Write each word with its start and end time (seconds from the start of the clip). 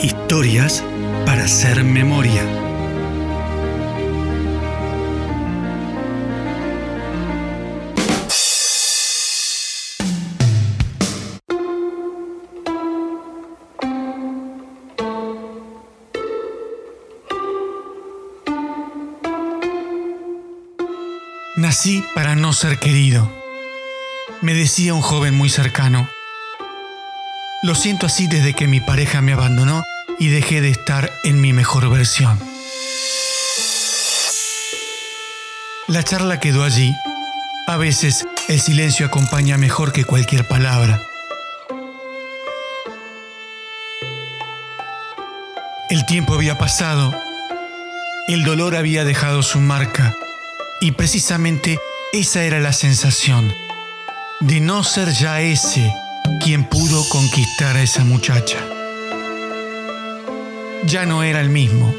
Historias 0.00 0.84
para 1.26 1.44
hacer 1.44 1.82
memoria. 1.82 2.42
Nací 21.56 22.04
para 22.14 22.36
no 22.36 22.52
ser 22.52 22.78
querido, 22.78 23.28
me 24.42 24.54
decía 24.54 24.94
un 24.94 25.02
joven 25.02 25.34
muy 25.34 25.48
cercano. 25.48 26.08
Lo 27.60 27.74
siento 27.74 28.06
así 28.06 28.28
desde 28.28 28.54
que 28.54 28.68
mi 28.68 28.80
pareja 28.80 29.20
me 29.20 29.32
abandonó 29.32 29.82
y 30.20 30.28
dejé 30.28 30.60
de 30.60 30.70
estar 30.70 31.10
en 31.24 31.40
mi 31.40 31.52
mejor 31.52 31.90
versión. 31.90 32.38
La 35.88 36.04
charla 36.04 36.38
quedó 36.38 36.62
allí. 36.62 36.94
A 37.66 37.76
veces 37.76 38.28
el 38.46 38.60
silencio 38.60 39.06
acompaña 39.06 39.58
mejor 39.58 39.92
que 39.92 40.04
cualquier 40.04 40.46
palabra. 40.46 41.02
El 45.90 46.06
tiempo 46.06 46.34
había 46.34 46.58
pasado, 46.58 47.12
el 48.28 48.44
dolor 48.44 48.76
había 48.76 49.04
dejado 49.04 49.42
su 49.42 49.58
marca 49.58 50.14
y 50.80 50.92
precisamente 50.92 51.78
esa 52.12 52.44
era 52.44 52.60
la 52.60 52.72
sensación 52.72 53.52
de 54.40 54.60
no 54.60 54.84
ser 54.84 55.10
ya 55.12 55.40
ese 55.40 55.92
quien 56.42 56.64
pudo 56.64 57.08
conquistar 57.08 57.76
a 57.76 57.82
esa 57.82 58.04
muchacha. 58.04 58.58
Ya 60.86 61.06
no 61.06 61.22
era 61.22 61.40
el 61.40 61.50
mismo. 61.50 61.94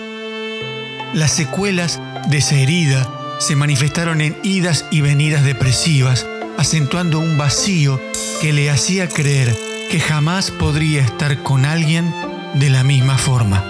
Las 1.14 1.32
secuelas 1.32 2.00
de 2.28 2.38
esa 2.38 2.56
herida 2.56 3.08
se 3.40 3.56
manifestaron 3.56 4.22
en 4.22 4.38
idas 4.44 4.86
y 4.92 5.02
venidas 5.02 5.44
depresivas, 5.44 6.28
acentuando 6.58 7.20
un 7.20 7.38
vacío 7.38 8.00
que 8.42 8.54
le 8.54 8.70
hacía 8.70 9.08
creer 9.08 9.56
que 9.90 10.00
jamás 10.00 10.52
podría 10.52 11.02
estar 11.02 11.42
con 11.44 11.66
alguien 11.66 12.14
de 12.54 12.70
la 12.70 12.84
misma 12.84 13.18
forma. 13.18 13.64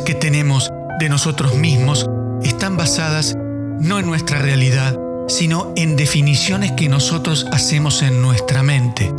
Que 0.00 0.14
tenemos 0.14 0.70
de 0.98 1.08
nosotros 1.08 1.54
mismos 1.56 2.08
están 2.42 2.76
basadas 2.76 3.36
no 3.80 3.98
en 3.98 4.06
nuestra 4.06 4.38
realidad, 4.38 4.96
sino 5.28 5.72
en 5.76 5.96
definiciones 5.96 6.72
que 6.72 6.88
nosotros 6.88 7.46
hacemos 7.52 8.02
en 8.02 8.22
nuestra 8.22 8.62
mente. 8.62 9.12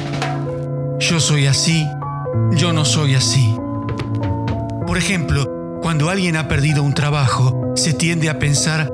Yo 1.00 1.20
soy 1.20 1.48
así, 1.48 1.86
yo 2.52 2.74
no 2.74 2.86
soy 2.86 3.16
así. 3.16 3.56
Por 4.88 4.98
ejemplo, 4.98 5.80
cuando 5.82 6.10
alguien 6.10 6.36
ha 6.36 6.48
perdido 6.48 6.84
un 6.84 6.94
trabajo, 6.94 7.74
se 7.76 7.94
tiende 7.94 8.30
a 8.30 8.40
pensar 8.40 8.92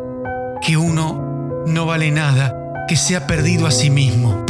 que 0.66 0.78
uno 0.78 1.64
no 1.68 1.86
vale 1.86 2.12
nada, 2.12 2.54
que 2.88 2.96
se 2.96 3.16
ha 3.16 3.28
perdido 3.28 3.68
a 3.68 3.72
sí 3.72 3.90
mismo. 3.90 4.46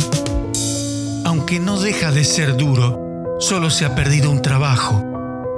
Aunque 1.26 1.60
no 1.60 1.80
deja 1.80 2.12
de 2.12 2.24
ser 2.24 2.58
duro, 2.58 3.38
solo 3.40 3.70
se 3.70 3.86
ha 3.86 3.96
perdido 3.96 4.32
un 4.32 4.42
trabajo 4.42 5.11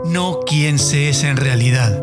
no 0.05 0.41
quién 0.45 0.79
se 0.79 1.09
es 1.09 1.23
en 1.23 1.37
realidad. 1.37 2.01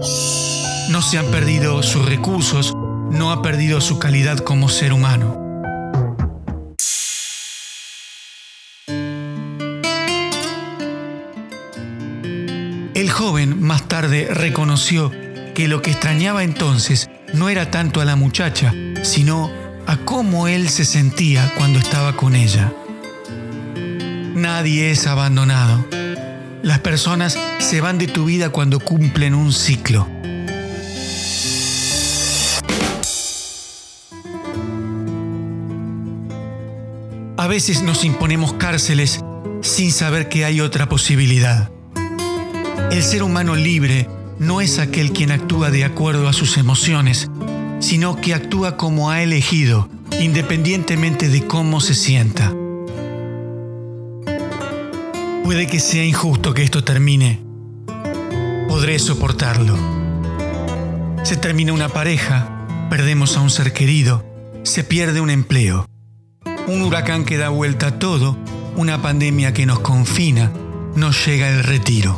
No 0.90 1.02
se 1.02 1.18
han 1.18 1.26
perdido 1.26 1.82
sus 1.82 2.06
recursos, 2.06 2.72
no 3.10 3.30
ha 3.30 3.42
perdido 3.42 3.80
su 3.80 3.98
calidad 3.98 4.38
como 4.38 4.68
ser 4.68 4.92
humano. 4.92 5.36
El 12.94 13.10
joven 13.10 13.62
más 13.62 13.88
tarde 13.88 14.28
reconoció 14.32 15.10
que 15.54 15.68
lo 15.68 15.82
que 15.82 15.90
extrañaba 15.90 16.42
entonces 16.42 17.08
no 17.34 17.48
era 17.48 17.70
tanto 17.70 18.00
a 18.00 18.04
la 18.04 18.16
muchacha, 18.16 18.74
sino 19.02 19.50
a 19.86 19.96
cómo 19.98 20.48
él 20.48 20.68
se 20.68 20.84
sentía 20.84 21.52
cuando 21.56 21.78
estaba 21.78 22.16
con 22.16 22.34
ella. 22.34 22.72
Nadie 24.34 24.90
es 24.90 25.06
abandonado 25.06 25.84
las 26.62 26.80
personas 26.80 27.38
se 27.58 27.80
van 27.80 27.98
de 27.98 28.06
tu 28.06 28.24
vida 28.24 28.50
cuando 28.50 28.80
cumplen 28.80 29.34
un 29.34 29.52
ciclo. 29.52 30.06
A 37.36 37.46
veces 37.46 37.82
nos 37.82 38.04
imponemos 38.04 38.52
cárceles 38.54 39.20
sin 39.62 39.92
saber 39.92 40.28
que 40.28 40.44
hay 40.44 40.60
otra 40.60 40.88
posibilidad. 40.88 41.70
El 42.90 43.02
ser 43.02 43.22
humano 43.22 43.54
libre 43.54 44.08
no 44.38 44.60
es 44.60 44.78
aquel 44.78 45.12
quien 45.12 45.30
actúa 45.30 45.70
de 45.70 45.84
acuerdo 45.84 46.28
a 46.28 46.32
sus 46.32 46.58
emociones, 46.58 47.30
sino 47.78 48.20
que 48.20 48.34
actúa 48.34 48.76
como 48.76 49.10
ha 49.10 49.22
elegido, 49.22 49.88
independientemente 50.20 51.28
de 51.28 51.46
cómo 51.46 51.80
se 51.80 51.94
sienta. 51.94 52.52
Puede 55.50 55.66
que 55.66 55.80
sea 55.80 56.04
injusto 56.04 56.54
que 56.54 56.62
esto 56.62 56.84
termine. 56.84 57.40
Podré 58.68 59.00
soportarlo. 59.00 59.76
Se 61.24 61.36
termina 61.36 61.72
una 61.72 61.88
pareja, 61.88 62.86
perdemos 62.88 63.36
a 63.36 63.40
un 63.40 63.50
ser 63.50 63.72
querido, 63.72 64.24
se 64.62 64.84
pierde 64.84 65.20
un 65.20 65.28
empleo. 65.28 65.86
Un 66.68 66.82
huracán 66.82 67.24
que 67.24 67.36
da 67.36 67.48
vuelta 67.48 67.88
a 67.88 67.98
todo, 67.98 68.38
una 68.76 69.02
pandemia 69.02 69.52
que 69.52 69.66
nos 69.66 69.80
confina, 69.80 70.52
nos 70.94 71.26
llega 71.26 71.48
el 71.48 71.64
retiro. 71.64 72.16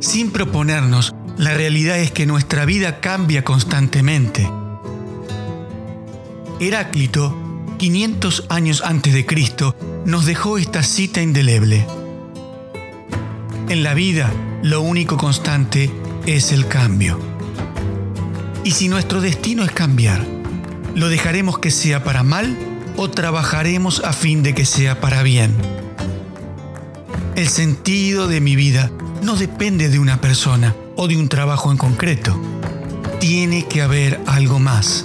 Sin 0.00 0.32
proponernos, 0.32 1.14
la 1.38 1.54
realidad 1.54 2.00
es 2.00 2.10
que 2.10 2.26
nuestra 2.26 2.64
vida 2.64 2.98
cambia 2.98 3.44
constantemente. 3.44 4.50
Heráclito, 6.58 7.36
500 7.78 8.46
años 8.48 8.82
antes 8.84 9.14
de 9.14 9.24
Cristo, 9.24 9.76
nos 10.04 10.26
dejó 10.26 10.58
esta 10.58 10.82
cita 10.82 11.22
indeleble. 11.22 11.86
En 13.68 13.82
la 13.82 13.94
vida, 13.94 14.32
lo 14.62 14.80
único 14.80 15.16
constante 15.16 15.90
es 16.24 16.52
el 16.52 16.68
cambio. 16.68 17.18
Y 18.62 18.70
si 18.70 18.88
nuestro 18.88 19.20
destino 19.20 19.64
es 19.64 19.72
cambiar, 19.72 20.24
¿lo 20.94 21.08
dejaremos 21.08 21.58
que 21.58 21.72
sea 21.72 22.04
para 22.04 22.22
mal 22.22 22.56
o 22.96 23.10
trabajaremos 23.10 24.04
a 24.04 24.12
fin 24.12 24.44
de 24.44 24.54
que 24.54 24.64
sea 24.64 25.00
para 25.00 25.24
bien? 25.24 25.52
El 27.34 27.48
sentido 27.48 28.28
de 28.28 28.40
mi 28.40 28.54
vida 28.54 28.92
no 29.22 29.34
depende 29.34 29.88
de 29.88 29.98
una 29.98 30.20
persona 30.20 30.76
o 30.94 31.08
de 31.08 31.16
un 31.16 31.28
trabajo 31.28 31.72
en 31.72 31.76
concreto. 31.76 32.40
Tiene 33.18 33.66
que 33.66 33.82
haber 33.82 34.20
algo 34.26 34.60
más. 34.60 35.04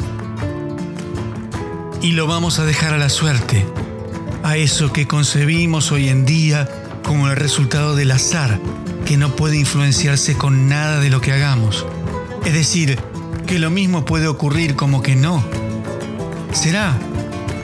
Y 2.03 2.11
lo 2.11 2.27
vamos 2.27 2.59
a 2.59 2.66
dejar 2.66 2.94
a 2.94 3.00
la 3.00 3.09
suerte, 3.09 3.66
a 4.44 4.55
eso 4.55 4.94
que 4.94 5.07
concebimos 5.07 5.91
hoy 5.91 6.09
en 6.09 6.27
día 6.27 6.69
como 7.03 7.29
el 7.29 7.35
resultado 7.35 7.95
del 7.95 8.12
azar, 8.12 8.59
que 9.06 9.17
no 9.17 9.35
puede 9.35 9.57
influenciarse 9.57 10.35
con 10.35 10.69
nada 10.69 11.00
de 11.00 11.09
lo 11.09 11.22
que 11.22 11.34
hagamos. 11.34 11.85
Es 12.45 12.53
decir, 12.53 13.00
que 13.47 13.59
lo 13.59 13.69
mismo 13.69 14.06
puede 14.06 14.28
ocurrir 14.28 14.75
como 14.75 15.01
que 15.01 15.16
no. 15.16 15.44
¿Será 16.53 16.97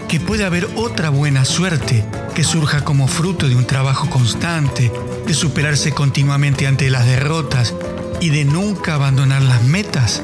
que 0.07 0.19
puede 0.19 0.45
haber 0.45 0.67
otra 0.75 1.09
buena 1.09 1.45
suerte 1.45 2.05
que 2.35 2.43
surja 2.43 2.83
como 2.83 3.07
fruto 3.07 3.47
de 3.47 3.55
un 3.55 3.65
trabajo 3.65 4.09
constante, 4.09 4.91
de 5.25 5.33
superarse 5.33 5.91
continuamente 5.91 6.67
ante 6.67 6.89
las 6.89 7.05
derrotas 7.05 7.73
y 8.19 8.29
de 8.29 8.45
nunca 8.45 8.95
abandonar 8.95 9.41
las 9.41 9.63
metas? 9.63 10.23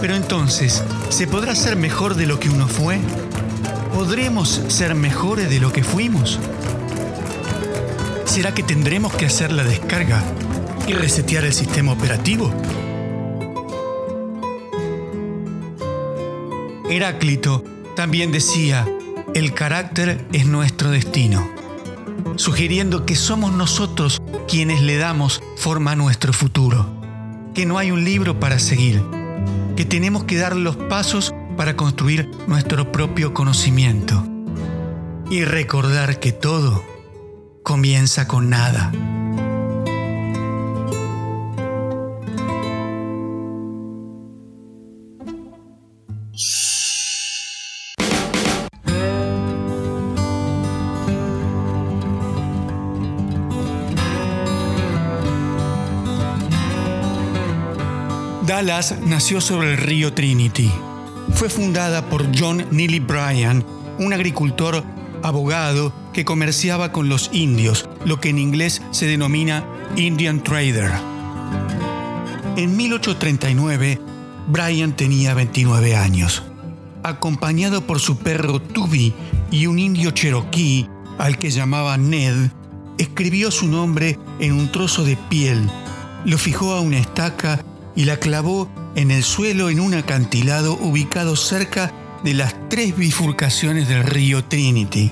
Pero 0.00 0.16
entonces, 0.16 0.82
¿se 1.10 1.26
podrá 1.26 1.54
ser 1.54 1.76
mejor 1.76 2.16
de 2.16 2.26
lo 2.26 2.40
que 2.40 2.50
uno 2.50 2.66
fue? 2.66 3.00
¿Podremos 3.94 4.62
ser 4.68 4.94
mejores 4.94 5.48
de 5.48 5.60
lo 5.60 5.72
que 5.72 5.84
fuimos? 5.84 6.40
¿Será 8.32 8.54
que 8.54 8.62
tendremos 8.62 9.12
que 9.12 9.26
hacer 9.26 9.52
la 9.52 9.62
descarga 9.62 10.24
y 10.88 10.94
resetear 10.94 11.44
el 11.44 11.52
sistema 11.52 11.92
operativo? 11.92 12.50
Heráclito 16.88 17.62
también 17.94 18.32
decía, 18.32 18.88
el 19.34 19.52
carácter 19.52 20.24
es 20.32 20.46
nuestro 20.46 20.88
destino, 20.88 21.46
sugiriendo 22.36 23.04
que 23.04 23.16
somos 23.16 23.52
nosotros 23.52 24.22
quienes 24.48 24.80
le 24.80 24.96
damos 24.96 25.42
forma 25.58 25.92
a 25.92 25.96
nuestro 25.96 26.32
futuro, 26.32 26.86
que 27.52 27.66
no 27.66 27.76
hay 27.76 27.90
un 27.90 28.02
libro 28.02 28.40
para 28.40 28.58
seguir, 28.58 29.02
que 29.76 29.84
tenemos 29.84 30.24
que 30.24 30.38
dar 30.38 30.56
los 30.56 30.76
pasos 30.76 31.34
para 31.58 31.76
construir 31.76 32.30
nuestro 32.46 32.92
propio 32.92 33.34
conocimiento 33.34 34.26
y 35.30 35.44
recordar 35.44 36.18
que 36.18 36.32
todo 36.32 36.91
comienza 37.62 38.26
con 38.26 38.50
nada. 38.50 38.92
Dallas 58.46 58.96
nació 59.06 59.40
sobre 59.40 59.72
el 59.72 59.78
río 59.78 60.12
Trinity. 60.12 60.70
Fue 61.34 61.48
fundada 61.48 62.08
por 62.08 62.26
John 62.38 62.66
Neely 62.70 63.00
Bryan, 63.00 63.64
un 63.98 64.12
agricultor 64.12 64.84
abogado 65.22 65.92
que 66.12 66.24
comerciaba 66.24 66.92
con 66.92 67.08
los 67.08 67.30
indios, 67.32 67.88
lo 68.04 68.20
que 68.20 68.28
en 68.28 68.38
inglés 68.38 68.82
se 68.90 69.06
denomina 69.06 69.64
Indian 69.96 70.42
Trader. 70.42 70.90
En 72.56 72.76
1839, 72.76 74.00
Bryan 74.48 74.94
tenía 74.94 75.34
29 75.34 75.96
años. 75.96 76.42
Acompañado 77.02 77.86
por 77.86 78.00
su 78.00 78.18
perro 78.18 78.60
Tubi 78.60 79.14
y 79.50 79.66
un 79.66 79.78
indio 79.78 80.10
cherokee 80.10 80.88
al 81.18 81.38
que 81.38 81.50
llamaba 81.50 81.96
Ned, 81.96 82.50
escribió 82.98 83.50
su 83.50 83.68
nombre 83.68 84.18
en 84.38 84.52
un 84.52 84.70
trozo 84.70 85.04
de 85.04 85.16
piel, 85.16 85.68
lo 86.24 86.38
fijó 86.38 86.74
a 86.74 86.80
una 86.80 86.98
estaca 86.98 87.64
y 87.96 88.04
la 88.04 88.18
clavó 88.18 88.68
en 88.94 89.10
el 89.10 89.22
suelo 89.22 89.70
en 89.70 89.80
un 89.80 89.94
acantilado 89.94 90.74
ubicado 90.74 91.36
cerca 91.36 91.92
de 92.24 92.34
las 92.34 92.54
tres 92.68 92.96
bifurcaciones 92.96 93.88
del 93.88 94.04
río 94.04 94.44
Trinity. 94.44 95.10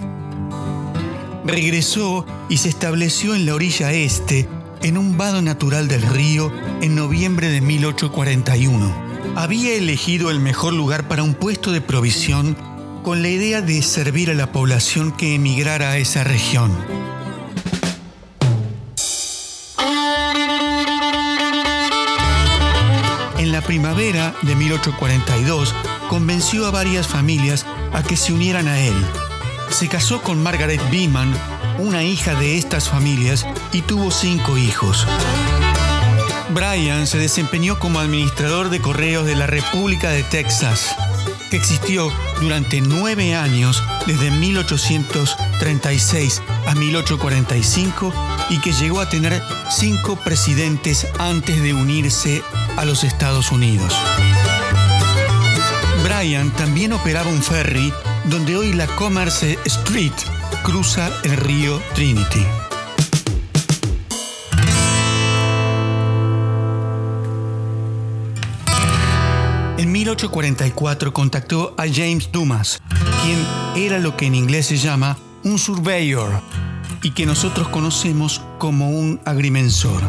Regresó 1.45 2.27
y 2.49 2.59
se 2.59 2.69
estableció 2.69 3.35
en 3.35 3.47
la 3.47 3.55
orilla 3.55 3.93
este, 3.93 4.49
en 4.83 4.97
un 4.97 5.17
vado 5.17 5.43
natural 5.43 5.89
del 5.89 6.03
río, 6.03 6.53
en 6.81 6.95
noviembre 6.95 7.49
de 7.49 7.61
1841. 7.61 9.11
Había 9.37 9.75
elegido 9.75 10.31
el 10.31 10.41
mejor 10.41 10.73
lugar 10.73 11.09
para 11.09 11.23
un 11.23 11.35
puesto 11.35 11.73
de 11.73 11.81
provisión 11.81 12.57
con 13.03 13.23
la 13.23 13.29
idea 13.29 13.63
de 13.63 13.83
servir 13.83 14.31
a 14.31 14.35
la 14.35 14.53
población 14.53 15.13
que 15.13 15.35
emigrara 15.35 15.91
a 15.91 15.99
esa 15.99 16.25
región. 16.25 16.71
En 23.39 23.53
la 23.53 23.63
primavera 23.63 24.35
de 24.43 24.55
1842 24.55 25.75
convenció 26.11 26.67
a 26.67 26.71
varias 26.73 27.07
familias 27.07 27.65
a 27.93 28.03
que 28.03 28.17
se 28.17 28.33
unieran 28.33 28.67
a 28.67 28.81
él. 28.81 28.97
Se 29.71 29.87
casó 29.87 30.21
con 30.23 30.43
Margaret 30.43 30.81
Beeman, 30.91 31.33
una 31.79 32.03
hija 32.03 32.35
de 32.35 32.59
estas 32.59 32.89
familias, 32.89 33.47
y 33.71 33.83
tuvo 33.83 34.11
cinco 34.11 34.59
hijos. 34.59 35.07
Bryan 36.53 37.07
se 37.07 37.19
desempeñó 37.19 37.79
como 37.79 38.01
administrador 38.01 38.71
de 38.71 38.81
correos 38.81 39.25
de 39.25 39.37
la 39.37 39.47
República 39.47 40.11
de 40.11 40.25
Texas, 40.25 40.97
que 41.49 41.57
existió 41.57 42.13
durante 42.41 42.81
nueve 42.81 43.37
años 43.37 43.81
desde 44.09 44.33
1836 44.33 46.43
a 46.67 46.75
1845 46.75 48.13
y 48.51 48.59
que 48.59 48.73
llegó 48.73 49.01
a 49.01 49.09
tener 49.09 49.41
cinco 49.71 50.17
presidentes 50.17 51.07
antes 51.21 51.63
de 51.63 51.73
unirse 51.73 52.43
a 52.77 52.85
los 52.85 53.05
Estados 53.05 53.53
Unidos. 53.53 53.95
Bryan 56.21 56.51
también 56.51 56.93
operaba 56.93 57.31
un 57.31 57.43
ferry 57.43 57.91
donde 58.27 58.55
hoy 58.55 58.75
la 58.75 58.87
Commerce 58.89 59.59
Street 59.65 60.13
cruza 60.63 61.09
el 61.25 61.35
río 61.35 61.81
Trinity. 61.95 62.45
En 69.79 69.91
1844 69.91 71.15
contactó 71.15 71.75
a 71.79 71.85
James 71.91 72.31
Dumas, 72.31 72.83
quien 73.23 73.83
era 73.83 73.99
lo 73.99 74.15
que 74.15 74.27
en 74.27 74.35
inglés 74.35 74.67
se 74.67 74.77
llama 74.77 75.17
un 75.43 75.59
surveyor 75.59 76.43
y 77.03 77.13
que 77.13 77.25
nosotros 77.25 77.69
conocemos 77.69 78.43
como 78.59 78.91
un 78.91 79.23
agrimensor. 79.25 80.03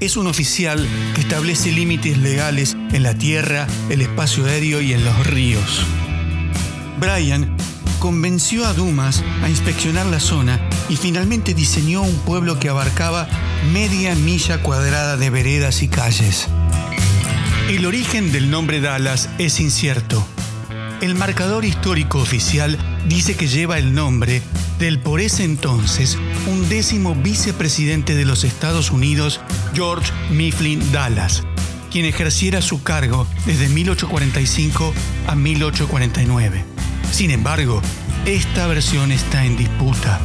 Es 0.00 0.16
un 0.16 0.26
oficial 0.26 0.88
que 1.14 1.20
establece 1.20 1.70
límites 1.70 2.16
legales 2.16 2.74
en 2.92 3.02
la 3.02 3.14
tierra, 3.14 3.66
el 3.90 4.00
espacio 4.00 4.46
aéreo 4.46 4.80
y 4.80 4.94
en 4.94 5.04
los 5.04 5.26
ríos. 5.26 5.84
Bryan 6.98 7.54
convenció 7.98 8.64
a 8.66 8.72
Dumas 8.72 9.22
a 9.42 9.50
inspeccionar 9.50 10.06
la 10.06 10.18
zona 10.18 10.58
y 10.88 10.96
finalmente 10.96 11.52
diseñó 11.52 12.00
un 12.00 12.16
pueblo 12.20 12.58
que 12.58 12.70
abarcaba 12.70 13.28
media 13.74 14.14
milla 14.14 14.62
cuadrada 14.62 15.18
de 15.18 15.28
veredas 15.28 15.82
y 15.82 15.88
calles. 15.88 16.48
El 17.68 17.84
origen 17.84 18.32
del 18.32 18.50
nombre 18.50 18.80
Dallas 18.80 19.28
es 19.36 19.60
incierto. 19.60 20.26
El 21.02 21.14
marcador 21.14 21.66
histórico 21.66 22.20
oficial 22.20 22.78
dice 23.08 23.36
que 23.36 23.48
lleva 23.48 23.78
el 23.78 23.94
nombre 23.94 24.42
del 24.78 24.98
por 24.98 25.20
ese 25.20 25.44
entonces 25.44 26.18
undécimo 26.46 27.14
vicepresidente 27.14 28.14
de 28.14 28.24
los 28.24 28.44
Estados 28.44 28.90
Unidos, 28.90 29.40
George 29.74 30.10
Mifflin 30.30 30.80
Dallas, 30.92 31.44
quien 31.90 32.04
ejerciera 32.04 32.62
su 32.62 32.82
cargo 32.82 33.26
desde 33.46 33.68
1845 33.68 34.94
a 35.26 35.34
1849. 35.34 36.64
Sin 37.12 37.30
embargo, 37.30 37.82
esta 38.26 38.66
versión 38.66 39.12
está 39.12 39.44
en 39.44 39.56
disputa. 39.56 40.20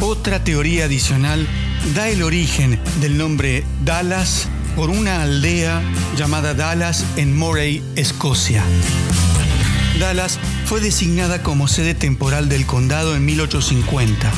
Otra 0.00 0.42
teoría 0.42 0.84
adicional 0.84 1.46
da 1.94 2.08
el 2.08 2.22
origen 2.22 2.80
del 3.00 3.16
nombre 3.16 3.64
Dallas 3.84 4.48
por 4.76 4.90
una 4.90 5.22
aldea 5.22 5.82
llamada 6.16 6.54
Dallas 6.54 7.04
en 7.16 7.36
Moray, 7.36 7.82
Escocia. 7.96 8.64
Dallas 9.98 10.38
fue 10.64 10.80
designada 10.80 11.42
como 11.42 11.68
sede 11.68 11.94
temporal 11.94 12.48
del 12.48 12.66
condado 12.66 13.14
en 13.16 13.24
1850. 13.24 14.30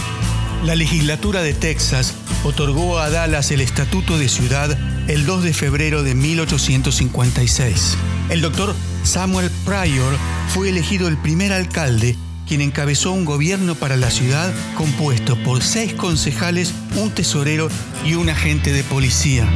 La 0.64 0.74
legislatura 0.74 1.42
de 1.42 1.54
Texas 1.54 2.14
otorgó 2.44 2.98
a 2.98 3.10
Dallas 3.10 3.50
el 3.50 3.60
estatuto 3.60 4.18
de 4.18 4.28
ciudad 4.28 4.76
el 5.08 5.26
2 5.26 5.44
de 5.44 5.54
febrero 5.54 6.02
de 6.02 6.14
1856. 6.14 7.96
El 8.30 8.40
doctor 8.40 8.74
Samuel 9.04 9.50
Pryor 9.64 10.16
fue 10.48 10.70
elegido 10.70 11.08
el 11.08 11.16
primer 11.16 11.52
alcalde 11.52 12.16
quien 12.46 12.60
encabezó 12.60 13.12
un 13.12 13.24
gobierno 13.24 13.74
para 13.74 13.96
la 13.96 14.10
ciudad 14.10 14.52
compuesto 14.76 15.36
por 15.42 15.62
seis 15.62 15.94
concejales, 15.94 16.72
un 16.94 17.10
tesorero 17.10 17.68
y 18.04 18.14
un 18.14 18.28
agente 18.28 18.72
de 18.72 18.84
policía. 18.84 19.48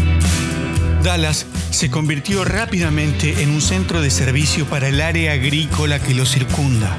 Dallas 1.02 1.46
se 1.70 1.90
convirtió 1.90 2.44
rápidamente 2.44 3.42
en 3.42 3.50
un 3.50 3.62
centro 3.62 4.02
de 4.02 4.10
servicio 4.10 4.66
para 4.66 4.88
el 4.88 5.00
área 5.00 5.32
agrícola 5.32 5.98
que 5.98 6.14
lo 6.14 6.26
circunda. 6.26 6.98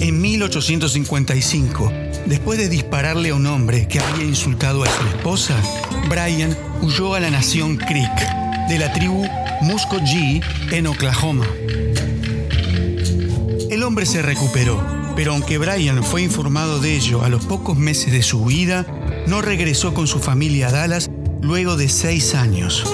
En 0.00 0.20
1855, 0.20 1.92
después 2.26 2.58
de 2.58 2.68
dispararle 2.68 3.30
a 3.30 3.34
un 3.34 3.46
hombre 3.46 3.86
que 3.88 4.00
había 4.00 4.24
insultado 4.24 4.84
a 4.84 4.86
su 4.86 5.06
esposa, 5.08 5.56
Brian 6.08 6.56
huyó 6.80 7.14
a 7.14 7.20
la 7.20 7.30
nación 7.30 7.76
Creek, 7.76 8.68
de 8.68 8.78
la 8.78 8.90
tribu 8.92 9.26
Muscogee 9.60 10.40
en 10.70 10.86
Oklahoma. 10.86 11.46
El 13.70 13.82
hombre 13.82 14.06
se 14.06 14.22
recuperó 14.22 14.97
pero 15.18 15.32
aunque 15.32 15.58
Brian 15.58 16.04
fue 16.04 16.22
informado 16.22 16.78
de 16.78 16.94
ello 16.94 17.24
a 17.24 17.28
los 17.28 17.44
pocos 17.44 17.76
meses 17.76 18.12
de 18.12 18.22
su 18.22 18.44
vida, 18.44 18.86
no 19.26 19.42
regresó 19.42 19.92
con 19.92 20.06
su 20.06 20.20
familia 20.20 20.68
a 20.68 20.70
Dallas 20.70 21.10
luego 21.42 21.76
de 21.76 21.88
seis 21.88 22.36
años. 22.36 22.84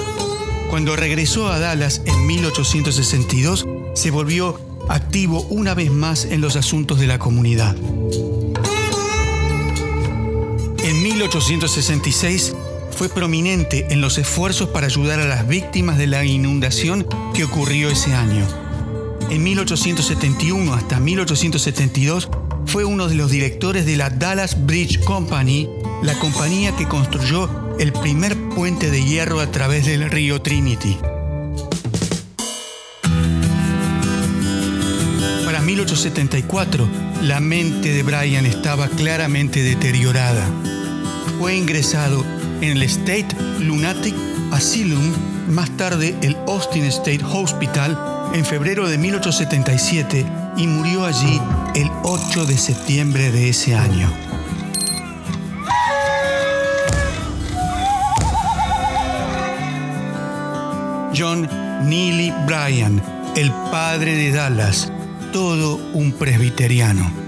Cuando 0.71 0.95
regresó 0.95 1.49
a 1.49 1.59
Dallas 1.59 2.01
en 2.03 2.25
1862, 2.25 3.67
se 3.93 4.09
volvió 4.09 4.59
activo 4.89 5.41
una 5.51 5.75
vez 5.75 5.91
más 5.91 6.25
en 6.25 6.41
los 6.41 6.55
asuntos 6.55 6.99
de 6.99 7.05
la 7.05 7.19
comunidad. 7.19 7.75
En 10.83 11.03
1866 11.03 12.55
fue 12.89 13.07
prominente 13.07 13.85
en 13.91 14.01
los 14.01 14.17
esfuerzos 14.17 14.69
para 14.69 14.87
ayudar 14.87 15.19
a 15.19 15.27
las 15.27 15.47
víctimas 15.47 15.99
de 15.99 16.07
la 16.07 16.25
inundación 16.25 17.05
que 17.35 17.43
ocurrió 17.43 17.87
ese 17.89 18.15
año. 18.15 18.64
En 19.29 19.43
1871 19.43 20.73
hasta 20.73 20.99
1872 20.99 22.29
fue 22.67 22.85
uno 22.85 23.07
de 23.07 23.15
los 23.15 23.31
directores 23.31 23.85
de 23.85 23.97
la 23.97 24.09
Dallas 24.09 24.65
Bridge 24.65 25.03
Company, 25.03 25.67
la 26.03 26.13
compañía 26.19 26.75
que 26.75 26.87
construyó 26.87 27.49
el 27.79 27.91
primer 27.91 28.37
puente 28.49 28.91
de 28.91 29.03
hierro 29.03 29.39
a 29.39 29.51
través 29.51 29.85
del 29.85 30.09
río 30.09 30.41
Trinity. 30.41 30.97
Para 35.43 35.61
1874, 35.61 36.87
la 37.23 37.39
mente 37.39 37.93
de 37.93 38.03
Brian 38.03 38.45
estaba 38.45 38.87
claramente 38.87 39.63
deteriorada. 39.63 40.45
Fue 41.39 41.55
ingresado 41.55 42.23
en 42.61 42.77
el 42.77 42.83
State 42.83 43.27
Lunatic 43.59 44.15
Asylum, 44.51 45.13
más 45.49 45.75
tarde 45.77 46.15
el 46.21 46.37
Austin 46.47 46.85
State 46.85 47.23
Hospital, 47.23 48.14
en 48.35 48.43
febrero 48.43 48.89
de 48.89 48.97
1877 48.97 50.25
y 50.57 50.67
murió 50.67 51.05
allí 51.05 51.39
el 51.73 51.89
8 52.03 52.45
de 52.45 52.57
septiembre 52.57 53.31
de 53.31 53.47
ese 53.47 53.75
año. 53.75 54.11
John 61.17 61.49
Neely 61.87 62.33
Bryan, 62.45 63.01
el 63.37 63.51
padre 63.71 64.17
de 64.17 64.31
Dallas, 64.33 64.91
todo 65.31 65.77
un 65.93 66.11
presbiteriano. 66.11 67.24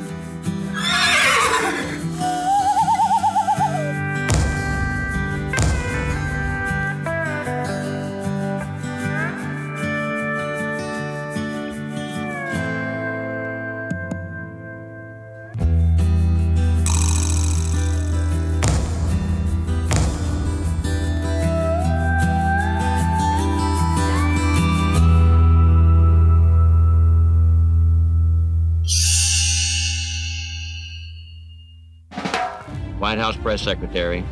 House 33.28 33.36
Press 33.36 33.62
Secretary 33.62 34.24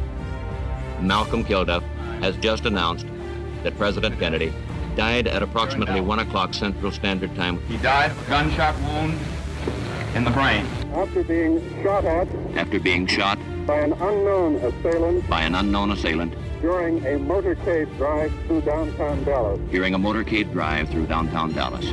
Malcolm 1.02 1.44
Kilduff 1.44 1.84
has 2.22 2.38
just 2.38 2.64
announced 2.64 3.06
that 3.64 3.78
President 3.78 4.18
Kennedy 4.18 4.54
died 4.96 5.28
at 5.28 5.44
approximately 5.44 6.00
1 6.00 6.20
o'clock 6.20 6.54
Central 6.54 6.94
Standard 6.94 7.36
Time. 7.36 7.60
He 7.68 7.76
died 7.80 8.12
of 8.12 8.26
a 8.26 8.30
gunshot 8.30 8.74
wound 8.84 9.20
in 10.16 10.24
the 10.24 10.32
brain. 10.32 10.66
After 10.94 11.26
being 11.26 11.60
shot 11.84 12.06
at 12.06 12.30
After 12.56 12.80
being 12.80 13.06
shot 13.06 13.38
by 13.68 13.80
an 13.80 13.92
unknown 13.92 14.56
assailant 14.64 15.28
by 15.28 15.42
an 15.42 15.56
unknown 15.56 15.92
assailant 15.92 16.34
during 16.62 17.00
a 17.00 17.20
motorcade 17.20 17.94
drive 17.98 18.32
through 18.48 18.62
downtown 18.62 19.22
Dallas. 19.26 19.60
during 19.72 19.94
a 19.94 20.00
motorcade 20.00 20.54
drive 20.54 20.88
through 20.88 21.08
downtown 21.08 21.52
Dallas. 21.52 21.86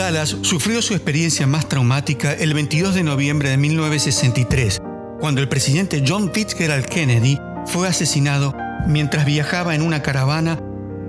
Dallas 0.00 0.34
sufrió 0.40 0.80
su 0.80 0.94
experiencia 0.94 1.46
más 1.46 1.68
traumática 1.68 2.32
el 2.32 2.54
22 2.54 2.94
de 2.94 3.02
noviembre 3.02 3.50
de 3.50 3.58
1963, 3.58 4.80
cuando 5.20 5.42
el 5.42 5.48
presidente 5.50 6.02
John 6.08 6.32
Fitzgerald 6.32 6.86
Kennedy 6.86 7.38
fue 7.66 7.86
asesinado 7.86 8.54
mientras 8.86 9.26
viajaba 9.26 9.74
en 9.74 9.82
una 9.82 10.00
caravana 10.00 10.58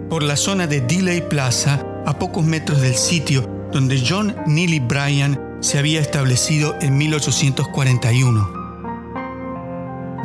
por 0.09 0.23
la 0.23 0.35
zona 0.35 0.67
de 0.67 0.81
Dealey 0.81 1.21
Plaza, 1.21 1.81
a 2.05 2.19
pocos 2.19 2.43
metros 2.43 2.81
del 2.81 2.95
sitio 2.95 3.49
donde 3.71 4.03
John 4.05 4.35
Neely 4.45 4.79
Bryan 4.79 5.39
se 5.61 5.79
había 5.79 6.01
establecido 6.01 6.75
en 6.81 6.97
1841. 6.97 8.53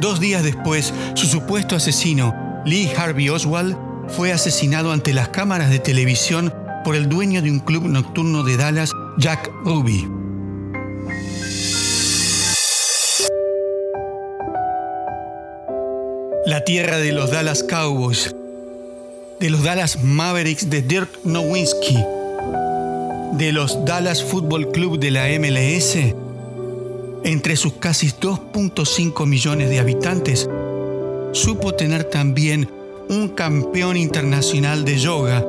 Dos 0.00 0.18
días 0.18 0.42
después, 0.42 0.92
su 1.14 1.28
supuesto 1.28 1.76
asesino, 1.76 2.34
Lee 2.64 2.90
Harvey 2.96 3.28
Oswald, 3.28 3.76
fue 4.08 4.32
asesinado 4.32 4.90
ante 4.90 5.12
las 5.12 5.28
cámaras 5.28 5.70
de 5.70 5.78
televisión 5.78 6.52
por 6.86 6.94
el 6.94 7.08
dueño 7.08 7.42
de 7.42 7.50
un 7.50 7.58
club 7.58 7.82
nocturno 7.88 8.44
de 8.44 8.56
Dallas, 8.56 8.92
Jack 9.18 9.50
Ruby. 9.64 10.08
La 16.46 16.62
tierra 16.64 16.98
de 16.98 17.10
los 17.10 17.32
Dallas 17.32 17.64
Cowboys, 17.64 18.36
de 19.40 19.50
los 19.50 19.64
Dallas 19.64 20.00
Mavericks 20.04 20.70
de 20.70 20.82
Dirk 20.82 21.08
Nowitzki, 21.24 21.98
de 23.32 23.50
los 23.50 23.84
Dallas 23.84 24.22
Football 24.22 24.70
Club 24.70 25.00
de 25.00 25.10
la 25.10 25.26
MLS, 25.40 26.14
entre 27.24 27.56
sus 27.56 27.72
casi 27.72 28.10
2.5 28.12 29.26
millones 29.26 29.70
de 29.70 29.80
habitantes, 29.80 30.48
supo 31.32 31.74
tener 31.74 32.04
también 32.04 32.70
un 33.08 33.30
campeón 33.30 33.96
internacional 33.96 34.84
de 34.84 34.98
yoga, 34.98 35.44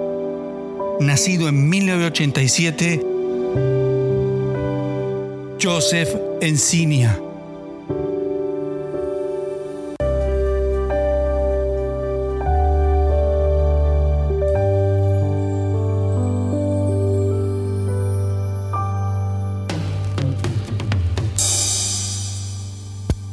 nacido 1.00 1.48
en 1.48 1.70
1987, 1.70 3.02
Joseph 5.62 6.10
Encinia. 6.42 7.22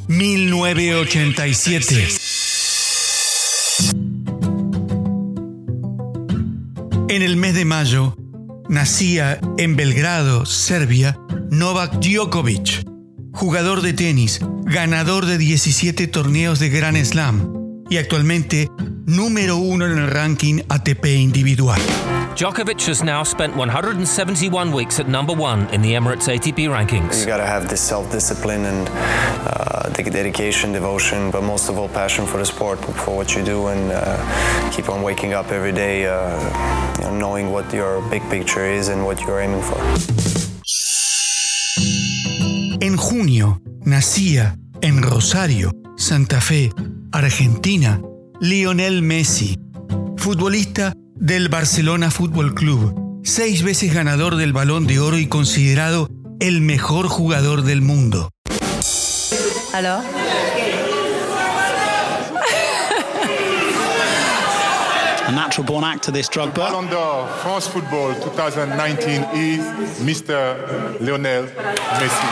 ...1987... 0.06 2.23
En 7.08 7.20
el 7.20 7.36
mes 7.36 7.54
de 7.54 7.66
mayo, 7.66 8.16
nacía 8.68 9.38
en 9.58 9.76
Belgrado, 9.76 10.46
Serbia, 10.46 11.18
Novak 11.50 12.00
Djokovic, 12.00 12.82
jugador 13.32 13.82
de 13.82 13.92
tenis, 13.92 14.40
ganador 14.64 15.26
de 15.26 15.36
17 15.36 16.06
torneos 16.06 16.60
de 16.60 16.70
Grand 16.70 16.96
Slam 17.04 17.52
y 17.90 17.98
actualmente 17.98 18.70
número 19.04 19.58
uno 19.58 19.86
en 19.86 19.98
el 19.98 20.10
ranking 20.10 20.62
ATP 20.68 21.04
individual. 21.06 21.80
Djokovic 22.34 22.84
has 22.86 23.04
now 23.04 23.22
spent 23.22 23.54
171 23.54 24.72
weeks 24.72 24.98
at 24.98 25.06
number 25.06 25.32
one 25.32 25.68
in 25.72 25.80
the 25.82 25.92
Emirates 25.92 26.26
ATP 26.26 26.66
rankings. 26.66 27.20
You 27.20 27.26
gotta 27.26 27.46
have 27.46 27.68
this 27.68 27.80
self-discipline 27.80 28.64
and 28.64 28.88
uh, 28.90 29.88
the 29.90 30.02
dedication, 30.10 30.72
devotion, 30.72 31.30
but 31.30 31.44
most 31.44 31.68
of 31.68 31.78
all, 31.78 31.88
passion 31.88 32.26
for 32.26 32.38
the 32.38 32.44
sport, 32.44 32.80
for 32.80 33.14
what 33.14 33.36
you 33.36 33.44
do, 33.44 33.68
and 33.68 33.92
uh, 33.92 34.70
keep 34.72 34.88
on 34.88 35.02
waking 35.02 35.32
up 35.32 35.52
every 35.52 35.70
day, 35.70 36.06
uh, 36.06 36.40
you 36.98 37.04
know, 37.04 37.16
knowing 37.16 37.52
what 37.52 37.72
your 37.72 38.02
big 38.10 38.22
picture 38.30 38.64
is 38.64 38.88
and 38.88 39.04
what 39.04 39.20
you're 39.20 39.38
aiming 39.38 39.62
for. 39.62 39.78
En 42.80 42.96
junio 42.96 43.60
nacía 43.84 44.58
en 44.82 45.02
Rosario, 45.02 45.70
Santa 45.96 46.40
Fe, 46.40 46.72
Argentina, 47.12 48.00
Lionel 48.40 49.02
Messi, 49.02 49.56
futbolista 50.16 50.94
del 51.14 51.48
Barcelona 51.48 52.10
Fútbol 52.10 52.54
Club, 52.54 53.20
seis 53.24 53.62
veces 53.62 53.94
ganador 53.94 54.36
del 54.36 54.52
Balón 54.52 54.86
de 54.86 55.00
Oro 55.00 55.18
y 55.18 55.26
considerado 55.28 56.08
el 56.40 56.60
mejor 56.60 57.08
jugador 57.08 57.62
del 57.62 57.80
mundo. 57.80 58.30
Alors 59.72 60.04
A 65.26 65.32
natural 65.32 65.66
born 65.66 65.84
actor, 65.84 66.12
this 66.12 66.28
Drogba. 66.28 66.70
Ballon 66.70 66.86
d'Or 66.90 67.26
France 67.42 67.66
Football 67.66 68.14
2019 68.20 69.24
is 69.32 69.60
Mr. 70.00 70.54
Lionel 71.00 71.46
Messi. 71.98 72.28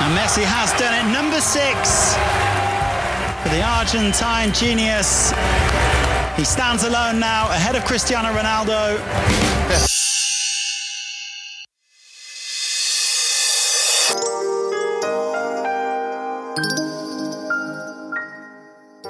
And 0.00 0.18
Messi 0.18 0.42
has 0.42 0.72
done 0.80 0.92
it. 0.94 1.04
Number 1.12 1.40
six 1.40 2.16
for 3.42 3.50
the 3.50 3.62
Argentine 3.62 4.52
genius. 4.52 5.32
He 6.36 6.46
stands 6.46 6.82
alone 6.82 7.20
now, 7.20 7.50
ahead 7.50 7.76
of 7.76 7.84
Cristiano 7.84 8.32
Ronaldo. 8.32 8.98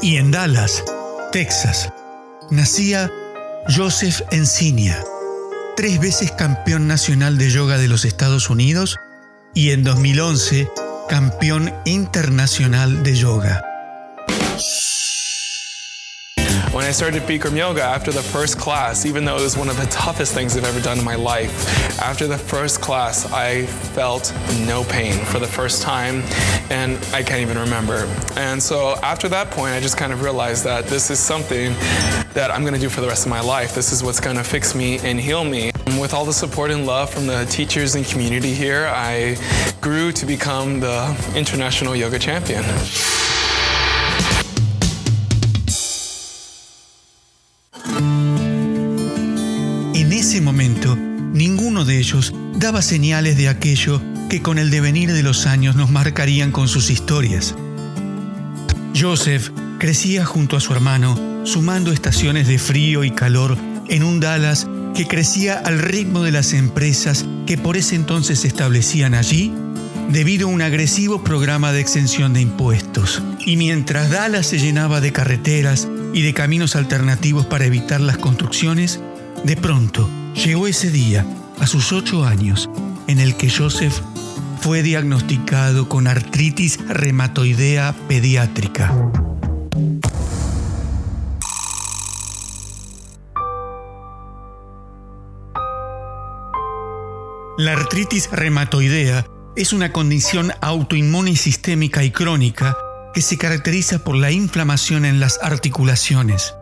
Y 0.02 0.17
en 0.17 0.33
Dallas, 0.33 0.83
Texas, 1.31 1.93
nacía 2.50 3.09
Joseph 3.69 4.23
Encinia, 4.33 5.05
tres 5.76 6.00
veces 6.00 6.33
campeón 6.33 6.88
nacional 6.88 7.38
de 7.38 7.50
yoga 7.50 7.79
de 7.79 7.87
los 7.87 8.05
Estados 8.05 8.50
Unidos 8.50 8.99
y 9.55 9.71
en 9.71 9.85
2011 9.85 10.69
campeón 11.09 11.73
internacional 11.85 13.05
de 13.05 13.14
yoga. 13.14 13.64
When 16.73 16.87
I 16.87 16.91
started 16.91 17.25
Bikram 17.25 17.55
Yoga 17.55 17.83
after 17.83 18.11
the 18.12 18.23
first 18.23 18.59
class, 18.59 19.05
even 19.05 19.26
though 19.26 19.37
it 19.37 19.43
was 19.43 19.59
one 19.59 19.69
of 19.69 19.76
the 19.76 19.85
toughest 19.88 20.33
things 20.33 20.57
I've 20.57 20.64
ever 20.64 20.81
done 20.81 20.99
in 20.99 21.05
my 21.05 21.17
life, 21.17 22.00
after 22.00 22.26
the 22.26 22.38
first 22.38 22.81
class, 22.81 23.31
I 23.31 23.67
felt 23.67 24.35
no 24.67 24.83
pain 24.85 25.23
for 25.26 25.38
the 25.38 25.47
first 25.47 25.83
time, 25.83 26.23
and 26.71 26.97
I 27.12 27.23
can't 27.23 27.43
even 27.43 27.59
remember. 27.59 28.07
And 28.37 28.62
so 28.62 28.95
after 29.02 29.29
that 29.29 29.50
point, 29.50 29.75
I 29.75 29.81
just 29.81 29.99
kind 29.99 30.14
of 30.14 30.23
realized 30.23 30.64
that 30.64 30.87
this 30.87 31.11
is 31.11 31.19
something 31.19 31.75
that 32.33 32.50
I'm 32.50 32.62
going 32.62 32.73
to 32.73 32.81
do 32.81 32.88
for 32.88 33.02
the 33.02 33.09
rest 33.09 33.26
of 33.26 33.31
my 33.31 33.41
life. 33.43 33.75
This 33.75 33.93
is 33.93 34.02
what's 34.02 34.19
going 34.19 34.37
to 34.37 34.45
fix 34.45 34.75
me 34.75 34.99
and 35.00 35.21
heal 35.21 35.45
me. 35.45 35.73
With 36.00 36.14
all 36.14 36.25
the 36.25 36.33
support 36.33 36.71
and 36.71 36.87
love 36.87 37.11
from 37.11 37.26
the 37.26 37.45
teachers 37.50 37.97
and 37.97 38.07
community 38.07 38.55
here, 38.55 38.87
I 38.87 39.37
grew 39.83 40.11
to 40.12 40.25
become 40.25 40.81
the 40.81 41.14
international 41.37 41.95
yoga 41.95 42.19
champion. 42.19 42.64
De 51.85 51.99
ellos 51.99 52.35
daba 52.55 52.83
señales 52.83 53.37
de 53.37 53.49
aquello 53.49 54.01
que 54.29 54.43
con 54.43 54.59
el 54.59 54.71
devenir 54.71 55.12
de 55.12 55.23
los 55.23 55.47
años 55.47 55.77
nos 55.77 55.91
marcarían 55.91 56.53
con 56.53 56.69
sus 56.69 56.91
historias. 56.91 57.55
Joseph 58.99 59.51
crecía 59.79 60.25
junto 60.25 60.57
a 60.57 60.61
su 60.61 60.73
hermano, 60.73 61.19
sumando 61.45 61.93
estaciones 61.93 62.47
de 62.47 62.59
frío 62.59 63.05
y 63.05 63.11
calor 63.11 63.57
en 63.89 64.03
un 64.03 64.21
Dallas 64.21 64.67
que 64.95 65.07
crecía 65.07 65.59
al 65.59 65.79
ritmo 65.79 66.23
de 66.23 66.33
las 66.33 66.53
empresas 66.53 67.25
que 67.47 67.59
por 67.59 67.77
ese 67.77 67.97
entonces 67.97 68.41
se 68.41 68.49
establecían 68.49 69.15
allí 69.15 69.53
debido 70.11 70.49
a 70.49 70.51
un 70.51 70.62
agresivo 70.62 71.25
programa 71.25 71.73
de 71.73 71.81
exención 71.81 72.35
de 72.35 72.43
impuestos. 72.43 73.23
Y 73.45 73.57
mientras 73.57 74.11
Dallas 74.11 74.47
se 74.47 74.59
llenaba 74.59 75.01
de 75.01 75.12
carreteras 75.12 75.89
y 76.12 76.23
de 76.23 76.35
caminos 76.35 76.77
alternativos 76.77 77.47
para 77.47 77.65
evitar 77.65 78.01
las 78.01 78.19
construcciones, 78.19 79.01
de 79.45 79.57
pronto 79.57 80.09
llegó 80.35 80.67
ese 80.67 80.91
día, 80.91 81.27
a 81.62 81.66
sus 81.69 81.92
ocho 81.92 82.25
años, 82.25 82.69
en 83.07 83.21
el 83.21 83.37
que 83.37 83.49
Joseph 83.49 83.95
fue 84.61 84.83
diagnosticado 84.83 85.88
con 85.88 86.09
artritis 86.09 86.81
reumatoidea 86.88 87.95
pediátrica. 88.09 88.92
La 97.59 97.73
artritis 97.75 98.28
reumatoidea 98.33 99.25
es 99.54 99.73
una 99.73 99.92
condición 99.92 100.50
autoinmune 100.62 101.37
sistémica 101.37 102.02
y 102.02 102.11
crónica 102.11 102.76
que 103.14 103.23
se 103.23 103.38
caracteriza 103.38 104.02
por 104.02 104.16
la 104.16 104.33
inflamación 104.33 105.04
en 105.04 105.21
las 105.21 105.38
articulaciones. 105.40 106.57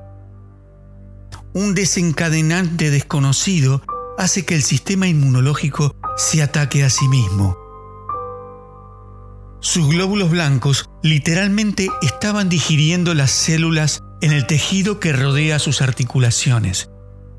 Un 1.54 1.74
desencadenante 1.74 2.90
desconocido 2.90 3.82
hace 4.20 4.44
que 4.44 4.54
el 4.54 4.62
sistema 4.62 5.08
inmunológico 5.08 5.96
se 6.18 6.42
ataque 6.42 6.84
a 6.84 6.90
sí 6.90 7.08
mismo. 7.08 7.56
Sus 9.60 9.88
glóbulos 9.88 10.30
blancos 10.30 10.90
literalmente 11.02 11.88
estaban 12.02 12.50
digiriendo 12.50 13.14
las 13.14 13.30
células 13.30 14.02
en 14.20 14.32
el 14.32 14.46
tejido 14.46 15.00
que 15.00 15.14
rodea 15.14 15.58
sus 15.58 15.80
articulaciones, 15.80 16.90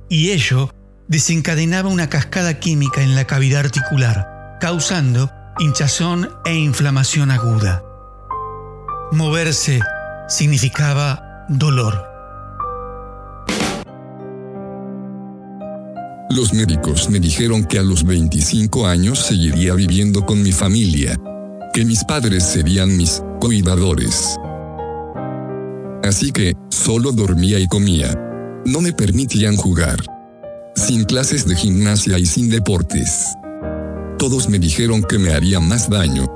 y 0.09 0.31
ello 0.31 0.73
desencadenaba 1.07 1.87
una 1.87 2.09
cascada 2.09 2.59
química 2.59 3.03
en 3.03 3.13
la 3.13 3.25
cavidad 3.25 3.59
articular, 3.59 4.57
causando 4.59 5.29
hinchazón 5.59 6.31
e 6.45 6.55
inflamación 6.55 7.29
aguda. 7.29 7.83
Moverse 9.11 9.81
significaba 10.27 11.45
dolor. 11.47 12.10
Los 16.33 16.53
médicos 16.53 17.09
me 17.09 17.19
dijeron 17.19 17.65
que 17.65 17.77
a 17.77 17.83
los 17.83 18.05
25 18.05 18.87
años 18.87 19.19
seguiría 19.19 19.73
viviendo 19.73 20.25
con 20.25 20.41
mi 20.41 20.53
familia, 20.53 21.19
que 21.73 21.83
mis 21.83 22.05
padres 22.05 22.43
serían 22.43 22.95
mis 22.95 23.21
cuidadores. 23.41 24.37
Así 26.03 26.31
que, 26.31 26.55
solo 26.69 27.11
dormía 27.11 27.59
y 27.59 27.67
comía. 27.67 28.17
No 28.65 28.79
me 28.79 28.93
permitían 28.93 29.57
jugar. 29.57 29.99
Sin 30.73 31.03
clases 31.03 31.45
de 31.45 31.53
gimnasia 31.53 32.17
y 32.17 32.25
sin 32.25 32.49
deportes. 32.49 33.25
Todos 34.17 34.47
me 34.47 34.57
dijeron 34.57 35.03
que 35.03 35.19
me 35.19 35.33
haría 35.33 35.59
más 35.59 35.89
daño. 35.89 36.27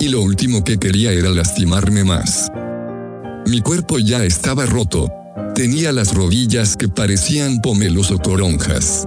Y 0.00 0.08
lo 0.08 0.20
último 0.22 0.64
que 0.64 0.78
quería 0.78 1.12
era 1.12 1.30
lastimarme 1.30 2.02
más. 2.02 2.50
Mi 3.46 3.60
cuerpo 3.60 4.00
ya 4.00 4.24
estaba 4.24 4.66
roto. 4.66 5.08
Tenía 5.54 5.92
las 5.92 6.12
rodillas 6.12 6.76
que 6.76 6.88
parecían 6.88 7.60
pomelos 7.60 8.10
o 8.10 8.18
toronjas. 8.18 9.06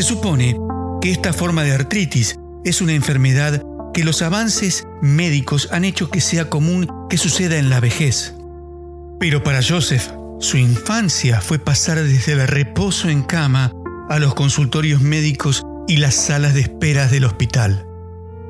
Se 0.00 0.06
supone 0.06 0.56
que 1.02 1.10
esta 1.10 1.34
forma 1.34 1.62
de 1.62 1.74
artritis 1.74 2.38
es 2.64 2.80
una 2.80 2.94
enfermedad 2.94 3.62
que 3.92 4.02
los 4.02 4.22
avances 4.22 4.86
médicos 5.02 5.68
han 5.72 5.84
hecho 5.84 6.08
que 6.08 6.22
sea 6.22 6.48
común 6.48 6.88
que 7.10 7.18
suceda 7.18 7.58
en 7.58 7.68
la 7.68 7.80
vejez. 7.80 8.34
Pero 9.18 9.42
para 9.42 9.60
Joseph, 9.62 10.08
su 10.38 10.56
infancia 10.56 11.42
fue 11.42 11.58
pasar 11.58 12.02
desde 12.02 12.32
el 12.32 12.48
reposo 12.48 13.10
en 13.10 13.22
cama 13.22 13.74
a 14.08 14.18
los 14.18 14.34
consultorios 14.34 15.02
médicos 15.02 15.64
y 15.86 15.98
las 15.98 16.14
salas 16.14 16.54
de 16.54 16.62
esperas 16.62 17.10
del 17.10 17.26
hospital. 17.26 17.86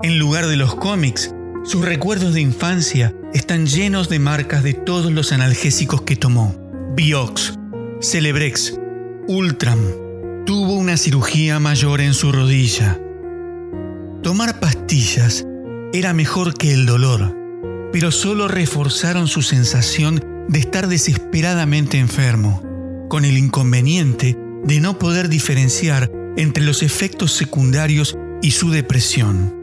En 0.05 0.21
lugar 0.21 0.47
de 0.47 0.55
los 0.55 0.77
cómics, 0.77 1.35
sus 1.65 1.85
recuerdos 1.85 2.33
de 2.33 2.43
infancia 2.43 3.13
están 3.35 3.67
llenos 3.67 4.09
de 4.09 4.21
marcas 4.21 4.63
de 4.63 4.75
todos 4.75 5.11
los 5.11 5.33
analgésicos 5.33 6.03
que 6.03 6.15
tomó. 6.15 6.55
Biox, 6.95 7.59
Celebrex, 8.01 8.79
Ultram. 9.27 10.10
Tuvo 10.47 10.75
una 10.75 10.97
cirugía 10.97 11.59
mayor 11.61 12.01
en 12.01 12.15
su 12.15 12.33
rodilla. 12.33 12.99
Tomar 14.23 14.59
pastillas 14.61 15.47
era 15.93 16.13
mejor 16.13 16.55
que 16.55 16.73
el 16.73 16.87
dolor, 16.87 17.37
pero 17.93 18.11
solo 18.11 18.49
reforzaron 18.49 19.29
su 19.29 19.43
sensación 19.43 20.25
de 20.49 20.59
estar 20.59 20.89
desesperadamente 20.89 21.99
enfermo, 21.99 22.63
con 23.09 23.25
el 23.25 23.37
inconveniente 23.37 24.37
de 24.65 24.81
no 24.81 24.99
poder 24.99 25.29
diferenciar 25.29 26.11
entre 26.37 26.65
los 26.65 26.83
efectos 26.83 27.33
secundarios 27.33 28.17
y 28.43 28.53
su 28.53 28.71
depresión. 28.71 29.55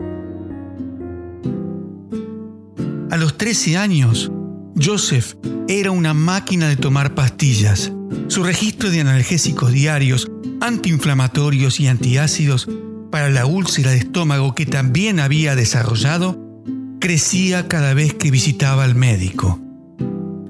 A 3.10 3.18
los 3.18 3.38
13 3.38 3.78
años, 3.78 4.32
Joseph 4.80 5.36
era 5.68 5.92
una 5.92 6.14
máquina 6.14 6.68
de 6.68 6.76
tomar 6.76 7.16
pastillas. 7.16 7.92
Su 8.28 8.44
registro 8.44 8.90
de 8.90 9.02
analgésicos 9.02 9.72
diarios, 9.72 10.30
antiinflamatorios 10.62 11.80
y 11.80 11.88
antiácidos 11.88 12.68
para 13.12 13.30
la 13.30 13.46
úlcera 13.46 13.92
de 13.92 13.98
estómago 13.98 14.54
que 14.56 14.66
también 14.66 15.20
había 15.20 15.56
desarrollado 15.56 16.44
crecía 17.00 17.68
cada 17.68 17.94
vez 17.94 18.14
que 18.14 18.32
visitaba 18.32 18.84
al 18.84 18.96
médico. 18.96 19.60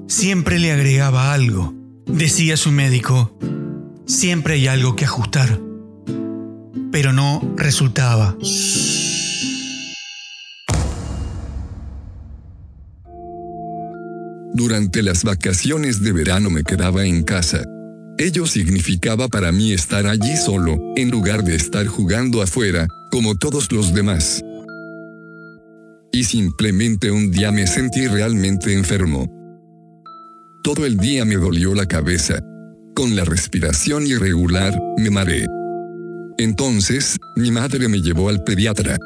Siempre 0.06 0.58
le 0.58 0.72
agregaba 0.72 1.32
algo. 1.32 1.74
Decía 2.06 2.56
su 2.56 2.72
médico, 2.72 3.38
siempre 4.06 4.54
hay 4.54 4.66
algo 4.66 4.96
que 4.96 5.04
ajustar. 5.04 5.60
Pero 6.90 7.12
no 7.12 7.54
resultaba. 7.56 8.36
Durante 14.54 15.02
las 15.02 15.22
vacaciones 15.22 16.02
de 16.02 16.12
verano 16.12 16.50
me 16.50 16.64
quedaba 16.64 17.04
en 17.04 17.22
casa 17.22 17.62
Ello 18.20 18.46
significaba 18.46 19.28
para 19.28 19.52
mí 19.52 19.72
estar 19.72 20.08
allí 20.08 20.36
solo, 20.36 20.76
en 20.96 21.08
lugar 21.08 21.44
de 21.44 21.54
estar 21.54 21.86
jugando 21.86 22.42
afuera, 22.42 22.88
como 23.12 23.36
todos 23.36 23.70
los 23.70 23.94
demás. 23.94 24.42
Y 26.12 26.24
simplemente 26.24 27.12
un 27.12 27.30
día 27.30 27.52
me 27.52 27.68
sentí 27.68 28.08
realmente 28.08 28.74
enfermo. 28.74 29.32
Todo 30.64 30.84
el 30.84 30.96
día 30.96 31.24
me 31.24 31.36
dolió 31.36 31.74
la 31.74 31.86
cabeza. 31.86 32.40
Con 32.96 33.14
la 33.14 33.24
respiración 33.24 34.04
irregular, 34.04 34.76
me 34.96 35.10
mareé. 35.10 35.46
Entonces, 36.38 37.18
mi 37.36 37.52
madre 37.52 37.86
me 37.86 38.02
llevó 38.02 38.30
al 38.30 38.42
pediatra. 38.42 38.96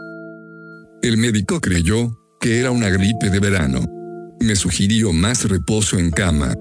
El 1.03 1.18
médico 1.18 1.61
creyó 1.61 2.18
que 2.40 2.61
era 2.61 2.70
una 2.70 2.88
gripe 2.88 3.29
de 3.29 3.40
verano. 3.40 3.85
Me 4.40 4.57
sugirió 4.57 5.12
más 5.12 5.44
reposo 5.44 5.98
en 5.98 6.11
cama, 6.11 6.55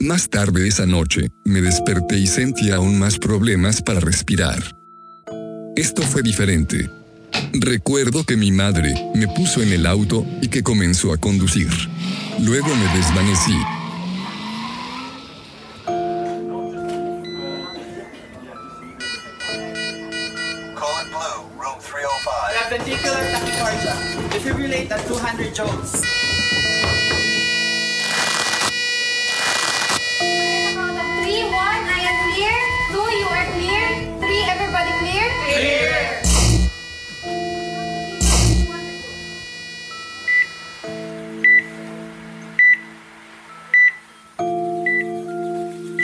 más 0.00 0.28
tarde 0.30 0.66
esa 0.66 0.86
noche, 0.86 1.30
me 1.44 1.60
desperté 1.60 2.18
y 2.18 2.26
sentí 2.26 2.70
aún 2.70 2.98
más 2.98 3.18
problemas 3.18 3.82
para 3.82 4.00
respirar. 4.00 4.74
Esto 5.76 6.02
fue 6.02 6.22
diferente. 6.22 6.90
Recuerdo 7.52 8.24
que 8.24 8.36
mi 8.36 8.50
madre 8.50 8.94
me 9.14 9.28
puso 9.28 9.62
en 9.62 9.72
el 9.72 9.86
auto 9.86 10.26
y 10.40 10.48
que 10.48 10.62
comenzó 10.62 11.12
a 11.12 11.18
conducir. 11.18 11.68
Luego 12.40 12.68
me 12.68 12.98
desvanecí. 12.98 13.56
Defibrillate 24.32 24.92
at 24.92 25.06
200 25.08 25.52
joules. 25.54 26.09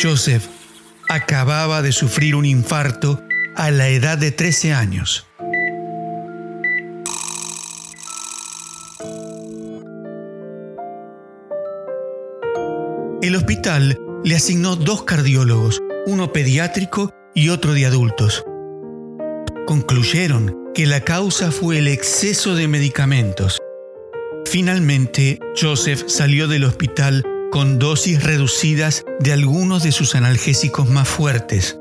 Joseph 0.01 0.45
acababa 1.09 1.81
de 1.83 1.93
sufrir 1.93 2.35
un 2.35 2.45
infarto 2.45 3.23
a 3.55 3.71
la 3.71 3.89
edad 3.89 4.19
de 4.19 4.31
13 4.31 4.73
años. 4.75 5.27
El 13.23 13.35
hospital 13.35 13.99
le 14.25 14.37
asignó 14.37 14.77
dos 14.77 15.05
cardiólogos, 15.05 15.81
uno 16.07 16.33
pediátrico 16.33 17.11
y 17.35 17.49
otro 17.49 17.73
de 17.73 17.87
adultos. 17.87 18.45
Concluyeron 19.67 20.55
que 20.75 20.87
la 20.87 21.01
causa 21.01 21.51
fue 21.51 21.79
el 21.79 21.89
exceso 21.89 22.55
de 22.55 22.69
medicamentos. 22.69 23.59
Finalmente, 24.45 25.41
Joseph 25.61 26.05
salió 26.07 26.47
del 26.47 26.65
hospital 26.65 27.25
con 27.57 27.79
dosis 27.79 28.23
reducidas 28.23 29.07
de 29.19 29.33
algunos 29.33 29.83
de 29.83 29.91
sus 29.91 30.15
analgésicos 30.15 30.91
más 30.91 31.09
fuertes. 31.09 31.81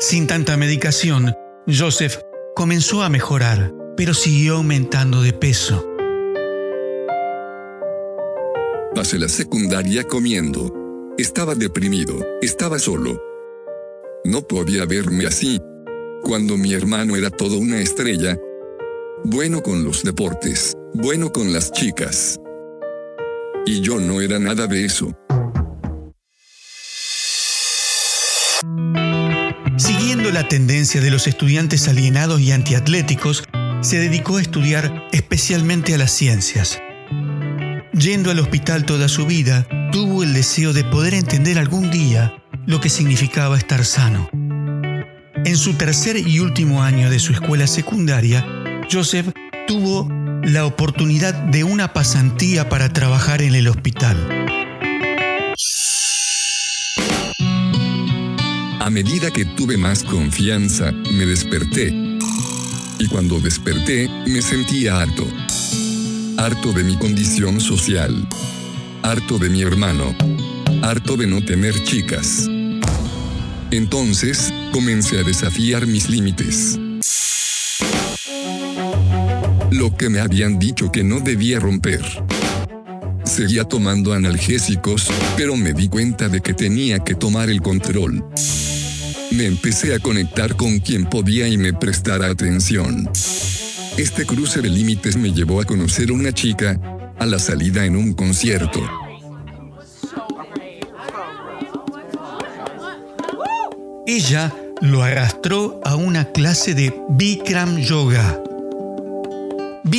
Sin 0.00 0.26
tanta 0.26 0.56
medicación, 0.56 1.32
Joseph 1.68 2.16
comenzó 2.56 3.04
a 3.04 3.08
mejorar, 3.08 3.72
pero 3.96 4.14
siguió 4.14 4.56
aumentando 4.56 5.22
de 5.22 5.32
peso. 5.32 5.88
Pasé 8.96 9.20
la 9.20 9.28
secundaria 9.28 10.02
comiendo. 10.02 10.74
Estaba 11.16 11.54
deprimido, 11.54 12.18
estaba 12.42 12.80
solo. 12.80 13.22
No 14.24 14.42
podía 14.42 14.86
verme 14.86 15.26
así. 15.26 15.60
Cuando 16.24 16.56
mi 16.56 16.74
hermano 16.74 17.14
era 17.14 17.30
todo 17.30 17.58
una 17.58 17.78
estrella. 17.78 18.36
Bueno 19.22 19.62
con 19.62 19.84
los 19.84 20.02
deportes, 20.02 20.76
bueno 20.94 21.30
con 21.30 21.52
las 21.52 21.70
chicas. 21.70 22.40
Y 23.68 23.82
yo 23.82 24.00
no 24.00 24.22
era 24.22 24.38
nada 24.38 24.66
de 24.66 24.86
eso. 24.86 25.14
Siguiendo 29.76 30.30
la 30.30 30.48
tendencia 30.48 31.02
de 31.02 31.10
los 31.10 31.26
estudiantes 31.26 31.86
alienados 31.86 32.40
y 32.40 32.52
antiatléticos, 32.52 33.44
se 33.82 33.98
dedicó 33.98 34.38
a 34.38 34.40
estudiar 34.40 35.06
especialmente 35.12 35.94
a 35.94 35.98
las 35.98 36.12
ciencias. 36.12 36.80
Yendo 37.92 38.30
al 38.30 38.38
hospital 38.38 38.86
toda 38.86 39.06
su 39.06 39.26
vida, 39.26 39.68
tuvo 39.92 40.22
el 40.22 40.32
deseo 40.32 40.72
de 40.72 40.84
poder 40.84 41.12
entender 41.12 41.58
algún 41.58 41.90
día 41.90 42.42
lo 42.64 42.80
que 42.80 42.88
significaba 42.88 43.58
estar 43.58 43.84
sano. 43.84 44.30
En 45.44 45.56
su 45.58 45.74
tercer 45.74 46.16
y 46.16 46.40
último 46.40 46.82
año 46.82 47.10
de 47.10 47.18
su 47.18 47.34
escuela 47.34 47.66
secundaria, 47.66 48.46
Joseph 48.90 49.28
tuvo 49.66 50.08
la 50.44 50.66
oportunidad 50.66 51.34
de 51.34 51.64
una 51.64 51.92
pasantía 51.92 52.68
para 52.68 52.92
trabajar 52.92 53.42
en 53.42 53.54
el 53.54 53.68
hospital. 53.68 54.16
A 58.80 58.90
medida 58.90 59.30
que 59.30 59.44
tuve 59.44 59.76
más 59.76 60.02
confianza, 60.02 60.92
me 60.92 61.26
desperté. 61.26 61.92
Y 62.98 63.06
cuando 63.08 63.38
desperté, 63.40 64.08
me 64.26 64.40
sentía 64.40 65.00
harto. 65.00 65.26
Harto 66.38 66.72
de 66.72 66.84
mi 66.84 66.96
condición 66.96 67.60
social. 67.60 68.26
Harto 69.02 69.38
de 69.38 69.50
mi 69.50 69.62
hermano. 69.62 70.14
Harto 70.82 71.16
de 71.16 71.26
no 71.26 71.44
tener 71.44 71.82
chicas. 71.84 72.48
Entonces, 73.70 74.52
comencé 74.72 75.18
a 75.18 75.22
desafiar 75.22 75.86
mis 75.86 76.08
límites. 76.08 76.78
Lo 79.78 79.96
que 79.96 80.08
me 80.08 80.18
habían 80.18 80.58
dicho 80.58 80.90
que 80.90 81.04
no 81.04 81.20
debía 81.20 81.60
romper. 81.60 82.02
Seguía 83.22 83.62
tomando 83.62 84.12
analgésicos, 84.12 85.06
pero 85.36 85.54
me 85.54 85.72
di 85.72 85.88
cuenta 85.88 86.28
de 86.28 86.40
que 86.40 86.52
tenía 86.52 86.98
que 86.98 87.14
tomar 87.14 87.48
el 87.48 87.62
control. 87.62 88.24
Me 89.30 89.46
empecé 89.46 89.94
a 89.94 90.00
conectar 90.00 90.56
con 90.56 90.80
quien 90.80 91.04
podía 91.08 91.46
y 91.46 91.56
me 91.56 91.72
prestara 91.72 92.26
atención. 92.26 93.08
Este 93.96 94.26
cruce 94.26 94.60
de 94.62 94.68
límites 94.68 95.16
me 95.16 95.32
llevó 95.32 95.60
a 95.60 95.64
conocer 95.64 96.10
a 96.10 96.14
una 96.14 96.32
chica, 96.32 96.76
a 97.16 97.24
la 97.24 97.38
salida 97.38 97.84
en 97.84 97.94
un 97.94 98.14
concierto. 98.14 98.80
Ella 104.08 104.52
lo 104.80 105.04
arrastró 105.04 105.80
a 105.84 105.94
una 105.94 106.24
clase 106.24 106.74
de 106.74 106.92
Bikram 107.10 107.78
Yoga. 107.78 108.42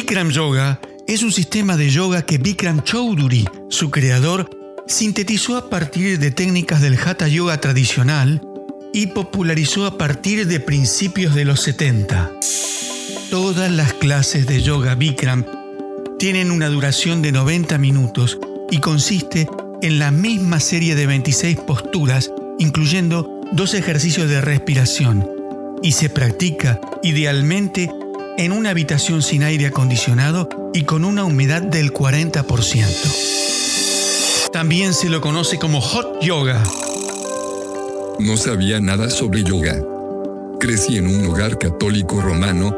Bikram 0.09 0.31
Yoga 0.31 0.79
es 1.05 1.21
un 1.21 1.31
sistema 1.31 1.77
de 1.77 1.91
yoga 1.91 2.23
que 2.23 2.39
Bikram 2.39 2.81
Choudhury, 2.81 3.47
su 3.69 3.91
creador, 3.91 4.49
sintetizó 4.87 5.55
a 5.55 5.69
partir 5.69 6.17
de 6.17 6.31
técnicas 6.31 6.81
del 6.81 6.97
Hatha 6.97 7.27
Yoga 7.27 7.61
tradicional 7.61 8.41
y 8.91 9.05
popularizó 9.05 9.85
a 9.85 9.99
partir 9.99 10.47
de 10.47 10.59
principios 10.59 11.35
de 11.35 11.45
los 11.45 11.61
70. 11.61 12.31
Todas 13.29 13.69
las 13.69 13.93
clases 13.93 14.47
de 14.47 14.63
yoga 14.63 14.95
Bikram 14.95 15.45
tienen 16.17 16.49
una 16.49 16.69
duración 16.69 17.21
de 17.21 17.31
90 17.31 17.77
minutos 17.77 18.39
y 18.71 18.79
consiste 18.79 19.47
en 19.83 19.99
la 19.99 20.09
misma 20.09 20.59
serie 20.59 20.95
de 20.95 21.05
26 21.05 21.57
posturas, 21.57 22.31
incluyendo 22.57 23.41
dos 23.51 23.75
ejercicios 23.75 24.27
de 24.27 24.41
respiración, 24.41 25.29
y 25.83 25.91
se 25.91 26.09
practica 26.09 26.81
idealmente 27.03 27.91
en 28.39 28.51
una 28.53 28.69
habitación 28.69 29.21
sin 29.21 29.43
aire 29.43 29.67
acondicionado 29.67 30.47
y 30.73 30.83
con 30.83 31.03
una 31.03 31.25
humedad 31.25 31.61
del 31.61 31.91
40%. 31.91 34.49
También 34.53 34.93
se 34.93 35.09
lo 35.09 35.19
conoce 35.19 35.59
como 35.59 35.81
hot 35.81 36.21
yoga. 36.21 36.63
No 38.17 38.37
sabía 38.37 38.79
nada 38.79 39.09
sobre 39.09 39.43
yoga. 39.43 39.75
Crecí 40.57 40.95
en 40.95 41.07
un 41.07 41.25
hogar 41.25 41.57
católico 41.57 42.21
romano 42.21 42.73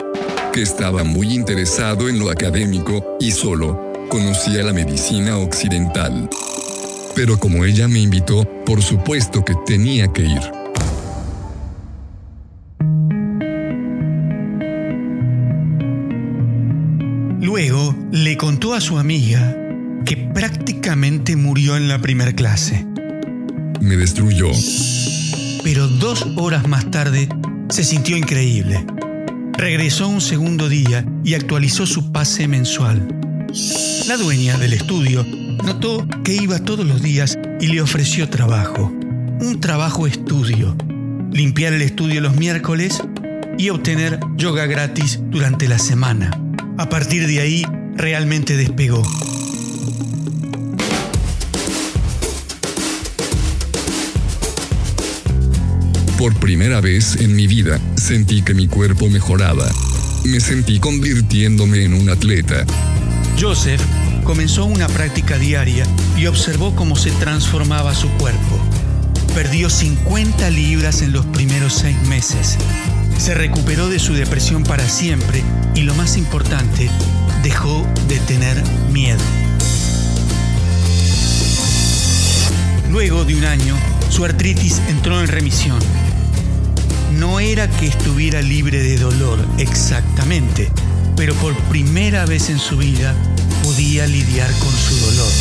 que 0.51 0.63
estaba 0.63 1.03
muy 1.03 1.31
interesado 1.31 2.09
en 2.09 2.17
lo 2.17 2.31
académico 2.31 3.17
y 3.19 3.29
solo 3.29 3.93
conocía 4.09 4.63
la 4.63 4.73
medicina 4.73 5.37
occidental. 5.37 6.27
Pero 7.13 7.37
como 7.37 7.65
ella 7.65 7.87
me 7.87 7.99
invitó, 7.99 8.45
por 8.65 8.81
supuesto 8.81 9.45
que 9.45 9.53
tenía 9.67 10.07
que 10.07 10.23
ir. 10.23 10.60
Luego 17.51 17.93
le 18.13 18.37
contó 18.37 18.73
a 18.73 18.79
su 18.79 18.97
amiga 18.97 19.53
que 20.05 20.15
prácticamente 20.15 21.35
murió 21.35 21.75
en 21.75 21.89
la 21.89 21.99
primera 21.99 22.31
clase. 22.31 22.87
Me 23.81 23.97
destruyó. 23.97 24.47
Pero 25.61 25.89
dos 25.89 26.25
horas 26.37 26.65
más 26.69 26.89
tarde 26.91 27.27
se 27.67 27.83
sintió 27.83 28.15
increíble. 28.15 28.85
Regresó 29.57 30.07
un 30.07 30.21
segundo 30.21 30.69
día 30.69 31.05
y 31.25 31.33
actualizó 31.33 31.85
su 31.85 32.13
pase 32.13 32.47
mensual. 32.47 33.05
La 34.07 34.15
dueña 34.15 34.57
del 34.57 34.71
estudio 34.71 35.25
notó 35.65 36.07
que 36.23 36.33
iba 36.33 36.57
todos 36.59 36.87
los 36.87 37.01
días 37.01 37.37
y 37.59 37.67
le 37.67 37.81
ofreció 37.81 38.29
trabajo. 38.29 38.93
Un 39.41 39.59
trabajo 39.59 40.07
estudio. 40.07 40.77
Limpiar 41.33 41.73
el 41.73 41.81
estudio 41.81 42.21
los 42.21 42.37
miércoles 42.37 43.03
y 43.57 43.71
obtener 43.71 44.21
yoga 44.37 44.67
gratis 44.67 45.19
durante 45.29 45.67
la 45.67 45.79
semana. 45.79 46.40
A 46.81 46.89
partir 46.89 47.27
de 47.27 47.39
ahí, 47.39 47.63
realmente 47.95 48.57
despegó. 48.57 49.03
Por 56.17 56.35
primera 56.39 56.81
vez 56.81 57.17
en 57.17 57.35
mi 57.35 57.45
vida, 57.45 57.79
sentí 57.97 58.41
que 58.41 58.55
mi 58.55 58.67
cuerpo 58.67 59.07
mejoraba. 59.09 59.69
Me 60.23 60.39
sentí 60.39 60.79
convirtiéndome 60.79 61.85
en 61.85 61.93
un 61.93 62.09
atleta. 62.09 62.65
Joseph 63.39 63.81
comenzó 64.23 64.65
una 64.65 64.87
práctica 64.87 65.37
diaria 65.37 65.85
y 66.17 66.25
observó 66.25 66.75
cómo 66.75 66.95
se 66.95 67.11
transformaba 67.11 67.93
su 67.93 68.09
cuerpo. 68.13 68.59
Perdió 69.35 69.69
50 69.69 70.49
libras 70.49 71.03
en 71.03 71.11
los 71.11 71.27
primeros 71.27 71.73
seis 71.73 72.01
meses. 72.07 72.57
Se 73.21 73.35
recuperó 73.35 73.87
de 73.87 73.99
su 73.99 74.15
depresión 74.15 74.63
para 74.63 74.89
siempre 74.89 75.43
y 75.75 75.81
lo 75.81 75.93
más 75.93 76.17
importante, 76.17 76.89
dejó 77.43 77.87
de 78.07 78.17
tener 78.21 78.59
miedo. 78.91 79.19
Luego 82.89 83.23
de 83.23 83.35
un 83.35 83.45
año, 83.45 83.77
su 84.09 84.25
artritis 84.25 84.81
entró 84.89 85.21
en 85.21 85.27
remisión. 85.27 85.77
No 87.19 87.39
era 87.39 87.69
que 87.69 87.85
estuviera 87.85 88.41
libre 88.41 88.81
de 88.81 88.97
dolor 88.97 89.37
exactamente, 89.59 90.67
pero 91.15 91.35
por 91.35 91.55
primera 91.69 92.25
vez 92.25 92.49
en 92.49 92.57
su 92.57 92.75
vida 92.75 93.13
podía 93.61 94.07
lidiar 94.07 94.49
con 94.53 94.73
su 94.73 94.95
dolor. 94.95 95.31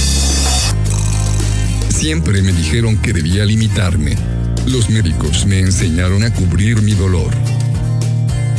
Siempre 1.88 2.43
me 2.43 2.53
dijeron 2.53 2.99
que 2.99 3.14
debía 3.14 3.47
limitarme. 3.47 4.19
Los 4.66 4.90
médicos 4.90 5.47
me 5.47 5.61
enseñaron 5.61 6.25
a 6.25 6.35
cubrir 6.35 6.83
mi 6.83 6.93
dolor. 6.93 7.31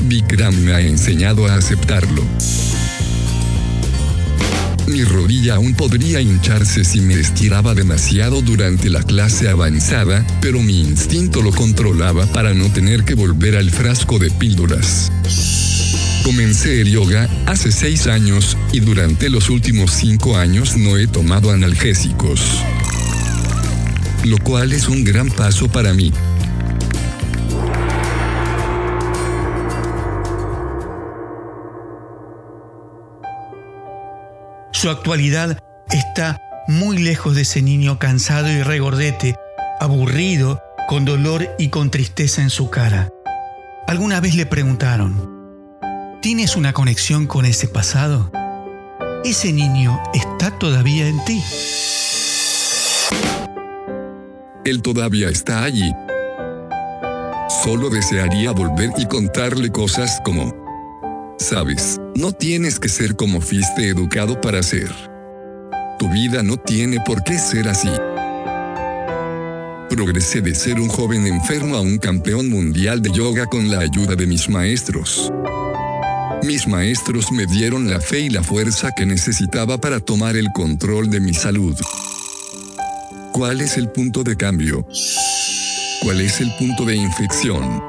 Bikram 0.03 0.55
me 0.55 0.73
ha 0.73 0.81
enseñado 0.81 1.47
a 1.47 1.55
aceptarlo. 1.55 2.23
Mi 4.87 5.03
rodilla 5.03 5.55
aún 5.55 5.73
podría 5.73 6.19
hincharse 6.19 6.83
si 6.83 6.99
me 6.99 7.13
estiraba 7.13 7.73
demasiado 7.73 8.41
durante 8.41 8.89
la 8.89 9.03
clase 9.03 9.47
avanzada, 9.47 10.25
pero 10.41 10.61
mi 10.61 10.81
instinto 10.81 11.41
lo 11.41 11.51
controlaba 11.51 12.25
para 12.27 12.53
no 12.53 12.69
tener 12.71 13.05
que 13.05 13.15
volver 13.15 13.55
al 13.55 13.69
frasco 13.69 14.19
de 14.19 14.29
píldoras. 14.31 15.11
Comencé 16.23 16.81
el 16.81 16.91
yoga 16.91 17.29
hace 17.45 17.71
seis 17.71 18.07
años 18.07 18.57
y 18.71 18.79
durante 18.79 19.29
los 19.29 19.49
últimos 19.49 19.91
cinco 19.91 20.37
años 20.37 20.77
no 20.77 20.97
he 20.97 21.07
tomado 21.07 21.51
analgésicos. 21.51 22.41
Lo 24.25 24.37
cual 24.37 24.73
es 24.73 24.87
un 24.87 25.03
gran 25.03 25.29
paso 25.29 25.67
para 25.67 25.93
mí. 25.93 26.11
Su 34.81 34.89
actualidad 34.89 35.59
está 35.91 36.41
muy 36.67 36.97
lejos 36.97 37.35
de 37.35 37.43
ese 37.43 37.61
niño 37.61 37.99
cansado 37.99 38.49
y 38.49 38.63
regordete, 38.63 39.35
aburrido, 39.79 40.59
con 40.89 41.05
dolor 41.05 41.47
y 41.59 41.69
con 41.69 41.91
tristeza 41.91 42.41
en 42.41 42.49
su 42.49 42.71
cara. 42.71 43.07
Alguna 43.85 44.19
vez 44.19 44.33
le 44.33 44.47
preguntaron, 44.47 45.77
¿tienes 46.23 46.55
una 46.55 46.73
conexión 46.73 47.27
con 47.27 47.45
ese 47.45 47.67
pasado? 47.67 48.31
¿Ese 49.23 49.53
niño 49.53 50.01
está 50.15 50.57
todavía 50.57 51.07
en 51.07 51.23
ti? 51.25 51.43
Él 54.65 54.81
todavía 54.81 55.29
está 55.29 55.63
allí. 55.63 55.93
Solo 57.63 57.91
desearía 57.91 58.49
volver 58.49 58.89
y 58.97 59.05
contarle 59.05 59.71
cosas 59.71 60.19
como, 60.25 60.55
Sabes, 61.37 62.00
no 62.21 62.31
tienes 62.31 62.79
que 62.79 62.87
ser 62.87 63.15
como 63.15 63.41
fuiste 63.41 63.87
educado 63.87 64.39
para 64.39 64.61
ser. 64.61 64.91
Tu 65.97 66.07
vida 66.07 66.43
no 66.43 66.55
tiene 66.55 66.99
por 67.03 67.23
qué 67.23 67.39
ser 67.39 67.67
así. 67.67 67.89
progresé 69.89 70.39
de 70.41 70.53
ser 70.53 70.79
un 70.79 70.87
joven 70.87 71.25
enfermo 71.25 71.75
a 71.75 71.81
un 71.81 71.97
campeón 71.97 72.47
mundial 72.47 73.01
de 73.01 73.11
yoga 73.11 73.47
con 73.47 73.71
la 73.71 73.79
ayuda 73.79 74.15
de 74.15 74.27
mis 74.27 74.47
maestros. 74.49 75.31
Mis 76.43 76.67
maestros 76.67 77.31
me 77.31 77.47
dieron 77.47 77.89
la 77.89 77.99
fe 77.99 78.19
y 78.19 78.29
la 78.29 78.43
fuerza 78.43 78.91
que 78.95 79.05
necesitaba 79.07 79.79
para 79.79 79.99
tomar 79.99 80.35
el 80.35 80.51
control 80.53 81.09
de 81.09 81.19
mi 81.19 81.33
salud. 81.33 81.75
¿Cuál 83.31 83.61
es 83.61 83.77
el 83.77 83.89
punto 83.89 84.23
de 84.23 84.37
cambio? 84.37 84.85
¿Cuál 86.03 86.21
es 86.21 86.39
el 86.39 86.51
punto 86.59 86.85
de 86.85 86.95
infección? 86.97 87.81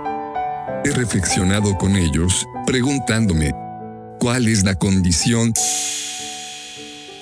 He 0.84 0.90
reflexionado 0.90 1.76
con 1.76 1.96
ellos, 1.96 2.46
preguntándome, 2.66 3.52
¿cuál 4.22 4.46
es 4.46 4.62
la 4.62 4.76
condición? 4.76 5.52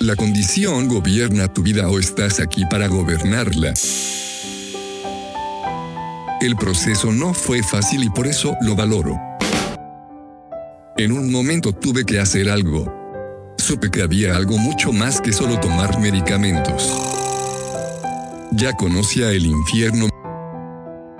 ¿La 0.01 0.15
condición 0.15 0.87
gobierna 0.87 1.51
tu 1.51 1.63
vida 1.63 1.89
o 1.89 1.97
estás 1.97 2.39
aquí 2.39 2.63
para 2.69 2.87
gobernarla? 2.89 3.73
El 6.41 6.55
proceso 6.57 7.11
no 7.11 7.33
fue 7.33 7.63
fácil 7.63 8.03
y 8.03 8.09
por 8.11 8.27
eso 8.27 8.55
lo 8.61 8.75
valoro. 8.75 9.19
En 10.95 11.11
un 11.11 11.31
momento 11.31 11.73
tuve 11.73 12.05
que 12.05 12.19
hacer 12.19 12.51
algo. 12.51 12.85
Supe 13.57 13.89
que 13.89 14.03
había 14.03 14.35
algo 14.35 14.59
mucho 14.59 14.93
más 14.93 15.21
que 15.21 15.33
solo 15.33 15.59
tomar 15.59 15.99
medicamentos. 15.99 16.87
Ya 18.51 18.73
conocía 18.73 19.31
el 19.31 19.47
infierno. 19.47 20.07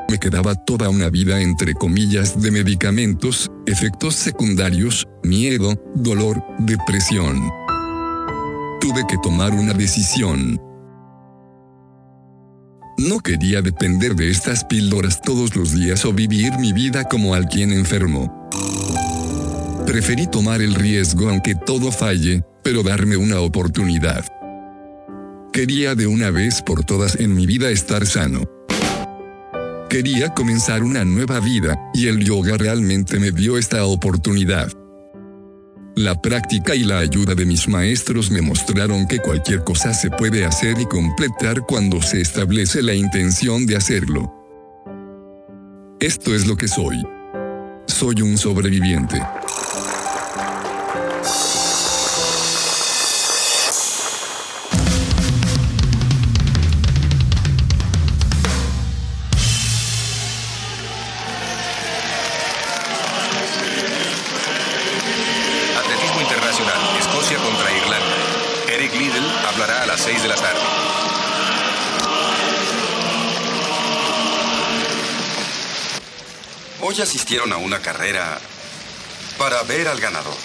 Me 0.08 0.20
quedaba 0.20 0.54
toda 0.54 0.90
una 0.90 1.10
vida 1.10 1.42
entre 1.42 1.74
comillas 1.74 2.40
de 2.40 2.52
medicamentos, 2.52 3.50
efectos 3.66 4.14
secundarios, 4.14 5.08
miedo, 5.24 5.76
dolor, 5.96 6.44
depresión. 6.60 7.50
Tuve 8.80 9.06
que 9.08 9.18
tomar 9.18 9.52
una 9.52 9.74
decisión. 9.74 10.60
No 12.98 13.20
quería 13.20 13.62
depender 13.62 14.16
de 14.16 14.30
estas 14.30 14.64
píldoras 14.66 15.22
todos 15.22 15.56
los 15.56 15.74
días 15.74 16.06
o 16.06 16.14
vivir 16.14 16.58
mi 16.60 16.74
vida 16.74 17.06
como 17.06 17.34
alguien 17.34 17.72
enfermo. 17.72 18.50
Preferí 19.86 20.28
tomar 20.28 20.62
el 20.62 20.76
riesgo 20.76 21.30
aunque 21.30 21.56
todo 21.56 21.92
falle, 21.92 22.44
pero 22.64 22.84
darme 22.84 23.18
una 23.18 23.40
oportunidad. 23.40 24.26
Quería 25.52 25.96
de 25.96 26.08
una 26.08 26.32
vez 26.32 26.62
por 26.62 26.86
todas 26.86 27.20
en 27.20 27.36
mi 27.36 27.46
vida 27.46 27.70
estar 27.70 28.06
sano. 28.06 28.44
Quería 29.90 30.34
comenzar 30.34 30.84
una 30.84 31.04
nueva 31.04 31.42
vida, 31.42 31.78
y 31.94 32.08
el 32.08 32.24
yoga 32.24 32.56
realmente 32.56 33.20
me 33.20 33.32
dio 33.32 33.58
esta 33.58 33.84
oportunidad. 33.84 34.72
La 35.96 36.22
práctica 36.22 36.74
y 36.74 36.84
la 36.86 37.00
ayuda 37.00 37.36
de 37.36 37.46
mis 37.46 37.68
maestros 37.68 38.32
me 38.32 38.42
mostraron 38.42 39.08
que 39.08 39.20
cualquier 39.20 39.64
cosa 39.66 39.94
se 39.94 40.10
puede 40.10 40.46
hacer 40.46 40.80
y 40.80 40.86
completar 40.86 41.62
cuando 41.68 42.02
se 42.02 42.22
establece 42.22 42.82
la 42.82 42.94
intención 42.94 43.66
de 43.66 43.76
hacerlo. 43.76 44.34
Esto 46.00 46.34
es 46.34 46.48
lo 46.48 46.56
que 46.56 46.70
soy. 46.70 46.96
Soy 47.88 48.22
un 48.22 48.38
sobreviviente. 48.38 49.22
Hoy 76.92 77.02
asistieron 77.02 77.54
a 77.54 77.58
una 77.58 77.82
carrera 77.82 78.38
para 79.38 79.64
ver 79.64 79.88
al 79.88 80.02
ganador. 80.02 80.36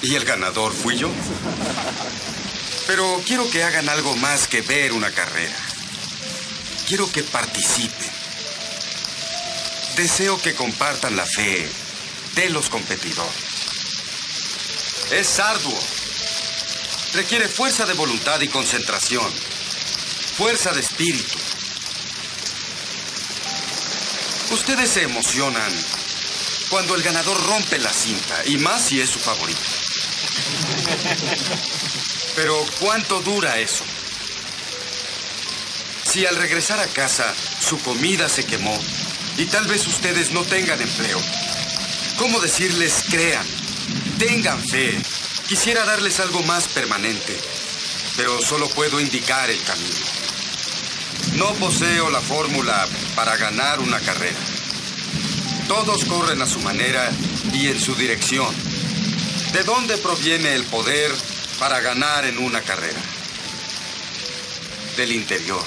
Y 0.00 0.14
el 0.14 0.24
ganador 0.24 0.72
fui 0.72 0.96
yo. 0.96 1.10
Pero 2.86 3.20
quiero 3.26 3.50
que 3.50 3.62
hagan 3.62 3.90
algo 3.90 4.16
más 4.16 4.48
que 4.48 4.62
ver 4.62 4.94
una 4.94 5.10
carrera. 5.10 5.54
Quiero 6.88 7.12
que 7.12 7.22
participen. 7.22 8.10
Deseo 9.96 10.40
que 10.40 10.54
compartan 10.54 11.16
la 11.16 11.26
fe 11.26 11.68
de 12.34 12.48
los 12.48 12.70
competidores. 12.70 13.34
Es 15.10 15.38
arduo. 15.38 15.78
Requiere 17.12 17.46
fuerza 17.46 17.84
de 17.84 17.92
voluntad 17.92 18.40
y 18.40 18.48
concentración. 18.48 19.30
Fuerza 20.38 20.72
de 20.72 20.80
espíritu. 20.80 21.41
Ustedes 24.52 24.90
se 24.90 25.02
emocionan 25.02 25.72
cuando 26.68 26.94
el 26.94 27.02
ganador 27.02 27.42
rompe 27.46 27.78
la 27.78 27.90
cinta, 27.90 28.42
y 28.44 28.58
más 28.58 28.82
si 28.82 29.00
es 29.00 29.08
su 29.08 29.18
favorito. 29.18 29.60
Pero 32.36 32.62
¿cuánto 32.78 33.22
dura 33.22 33.58
eso? 33.58 33.82
Si 36.04 36.26
al 36.26 36.36
regresar 36.36 36.78
a 36.80 36.86
casa 36.86 37.34
su 37.60 37.78
comida 37.78 38.28
se 38.28 38.44
quemó 38.44 38.78
y 39.38 39.46
tal 39.46 39.66
vez 39.66 39.86
ustedes 39.86 40.32
no 40.32 40.44
tengan 40.44 40.82
empleo, 40.82 41.18
¿cómo 42.18 42.38
decirles 42.38 43.04
crean? 43.08 43.46
Tengan 44.18 44.62
fe. 44.62 45.00
Quisiera 45.48 45.84
darles 45.86 46.20
algo 46.20 46.42
más 46.42 46.68
permanente, 46.68 47.40
pero 48.16 48.38
solo 48.42 48.68
puedo 48.68 49.00
indicar 49.00 49.48
el 49.48 49.62
camino. 49.62 50.21
No 51.42 51.54
poseo 51.54 52.08
la 52.08 52.20
fórmula 52.20 52.86
para 53.16 53.36
ganar 53.36 53.80
una 53.80 53.98
carrera. 53.98 54.38
Todos 55.66 56.04
corren 56.04 56.40
a 56.40 56.46
su 56.46 56.60
manera 56.60 57.10
y 57.52 57.66
en 57.66 57.80
su 57.80 57.96
dirección. 57.96 58.46
¿De 59.52 59.64
dónde 59.64 59.98
proviene 59.98 60.54
el 60.54 60.62
poder 60.62 61.10
para 61.58 61.80
ganar 61.80 62.26
en 62.26 62.38
una 62.38 62.60
carrera? 62.60 63.00
Del 64.96 65.10
interior. 65.10 65.64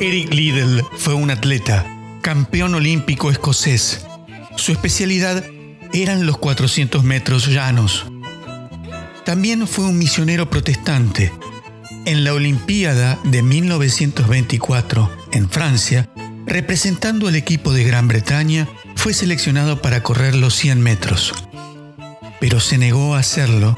Eric 0.00 0.34
Liddell 0.34 0.82
fue 0.98 1.14
un 1.14 1.30
atleta, 1.30 1.86
campeón 2.26 2.74
olímpico 2.74 3.30
escocés. 3.30 4.04
Su 4.56 4.72
especialidad 4.72 5.44
eran 5.92 6.26
los 6.26 6.38
400 6.38 7.04
metros 7.04 7.46
llanos. 7.46 8.04
También 9.24 9.68
fue 9.68 9.84
un 9.84 9.96
misionero 9.96 10.50
protestante. 10.50 11.32
En 12.04 12.24
la 12.24 12.34
Olimpiada 12.34 13.16
de 13.22 13.44
1924, 13.44 15.08
en 15.30 15.48
Francia, 15.48 16.10
representando 16.46 17.28
al 17.28 17.36
equipo 17.36 17.72
de 17.72 17.84
Gran 17.84 18.08
Bretaña, 18.08 18.66
fue 18.96 19.14
seleccionado 19.14 19.80
para 19.80 20.02
correr 20.02 20.34
los 20.34 20.56
100 20.56 20.80
metros. 20.80 21.32
Pero 22.40 22.58
se 22.58 22.76
negó 22.76 23.14
a 23.14 23.20
hacerlo 23.20 23.76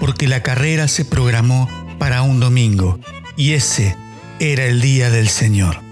porque 0.00 0.26
la 0.26 0.42
carrera 0.42 0.88
se 0.88 1.04
programó 1.04 1.68
para 2.00 2.22
un 2.22 2.40
domingo 2.40 2.98
y 3.36 3.52
ese 3.52 3.94
era 4.40 4.64
el 4.64 4.80
día 4.80 5.08
del 5.08 5.28
Señor. 5.28 5.89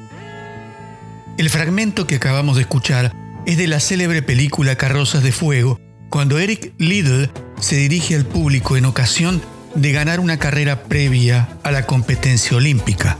El 1.38 1.50
fragmento 1.50 2.06
que 2.06 2.16
acabamos 2.16 2.56
de 2.56 2.62
escuchar 2.62 3.14
es 3.46 3.56
de 3.56 3.68
la 3.68 3.80
célebre 3.80 4.22
película 4.22 4.76
Carrozas 4.76 5.22
de 5.22 5.32
Fuego, 5.32 5.80
cuando 6.10 6.38
Eric 6.38 6.74
Liddell 6.78 7.30
se 7.60 7.76
dirige 7.76 8.16
al 8.16 8.26
público 8.26 8.76
en 8.76 8.84
ocasión 8.84 9.40
de 9.74 9.92
ganar 9.92 10.20
una 10.20 10.38
carrera 10.38 10.82
previa 10.82 11.48
a 11.62 11.70
la 11.70 11.86
competencia 11.86 12.56
olímpica. 12.56 13.18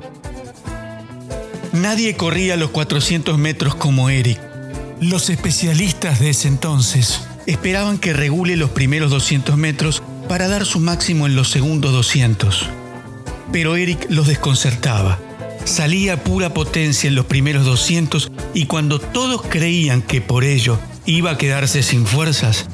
Nadie 1.73 2.17
corría 2.17 2.57
los 2.57 2.71
400 2.71 3.39
metros 3.39 3.77
como 3.77 4.11
Eric. 4.11 4.41
Los 5.01 5.31
especialistas 5.31 6.19
de 6.19 6.31
ese 6.31 6.49
entonces 6.49 7.23
esperaban 7.47 7.99
que 7.99 8.13
regule 8.13 8.57
los 8.57 8.71
primeros 8.71 9.11
200 9.11 9.57
metros 9.57 10.03
para 10.29 10.49
dar 10.49 10.67
su 10.67 10.81
máximo 10.81 11.27
en 11.27 11.37
los 11.37 11.51
segundos 11.51 11.93
200 11.93 12.69
pero 13.53 13.77
Eric 13.77 14.07
los 14.11 14.27
desconcertaba. 14.27 15.19
Salía 15.69 16.25
pura 16.25 16.55
potencia 16.55 17.09
en 17.09 17.15
los 17.15 17.27
primeros 17.27 17.67
200 17.67 18.33
y 18.55 18.65
cuando 18.65 18.99
todos 18.99 19.43
creían 19.43 20.01
que 20.01 20.23
por 20.23 20.43
ello 20.43 20.79
iba 21.05 21.33
a 21.33 21.37
quedarse 21.37 21.83
sin 21.83 22.07
fuerzas, 22.07 22.67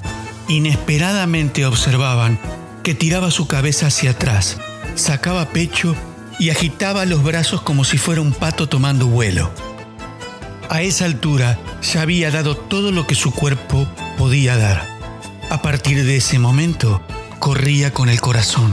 inesperadamente 0.46 1.66
observaban 1.66 2.38
que 2.84 2.94
tiraba 2.94 3.32
su 3.32 3.48
cabeza 3.48 3.88
hacia 3.88 4.12
atrás, 4.12 4.58
sacaba 4.94 5.48
pecho 5.48 5.96
y 6.38 6.50
agitaba 6.50 7.04
los 7.04 7.24
brazos 7.24 7.62
como 7.62 7.82
si 7.82 7.98
fuera 7.98 8.20
un 8.20 8.32
pato 8.32 8.68
tomando 8.68 9.08
vuelo. 9.08 9.50
A 10.70 10.80
esa 10.82 11.04
altura 11.04 11.58
ya 11.82 12.02
había 12.02 12.30
dado 12.30 12.56
todo 12.56 12.92
lo 12.92 13.08
que 13.08 13.16
su 13.16 13.32
cuerpo 13.32 13.88
podía 14.16 14.56
dar. 14.56 14.86
A 15.50 15.62
partir 15.62 16.04
de 16.04 16.18
ese 16.18 16.38
momento, 16.38 17.02
corría 17.40 17.92
con 17.92 18.08
el 18.08 18.20
corazón 18.20 18.72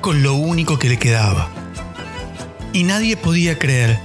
con 0.00 0.22
lo 0.22 0.34
único 0.34 0.78
que 0.78 0.88
le 0.88 0.98
quedaba. 0.98 1.53
Y 2.74 2.82
nadie 2.82 3.16
podía 3.16 3.56
creer 3.56 4.00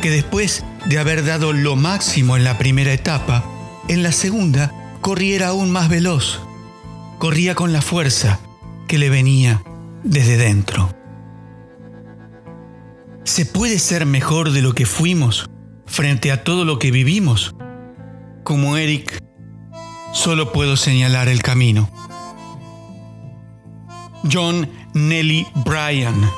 que 0.00 0.08
después 0.08 0.64
de 0.86 1.00
haber 1.00 1.26
dado 1.26 1.52
lo 1.52 1.74
máximo 1.74 2.36
en 2.36 2.44
la 2.44 2.56
primera 2.56 2.92
etapa, 2.92 3.44
en 3.88 4.04
la 4.04 4.12
segunda 4.12 4.72
corriera 5.00 5.48
aún 5.48 5.72
más 5.72 5.88
veloz. 5.88 6.40
Corría 7.18 7.56
con 7.56 7.72
la 7.72 7.82
fuerza 7.82 8.38
que 8.86 8.98
le 8.98 9.10
venía 9.10 9.64
desde 10.04 10.36
dentro. 10.36 10.88
¿Se 13.24 13.44
puede 13.44 13.80
ser 13.80 14.06
mejor 14.06 14.52
de 14.52 14.62
lo 14.62 14.72
que 14.72 14.86
fuimos 14.86 15.50
frente 15.86 16.30
a 16.30 16.44
todo 16.44 16.64
lo 16.64 16.78
que 16.78 16.92
vivimos? 16.92 17.56
Como 18.44 18.76
Eric, 18.76 19.18
solo 20.12 20.52
puedo 20.52 20.76
señalar 20.76 21.28
el 21.28 21.42
camino. 21.42 21.90
John 24.30 24.70
Nelly 24.94 25.44
Bryan 25.64 26.30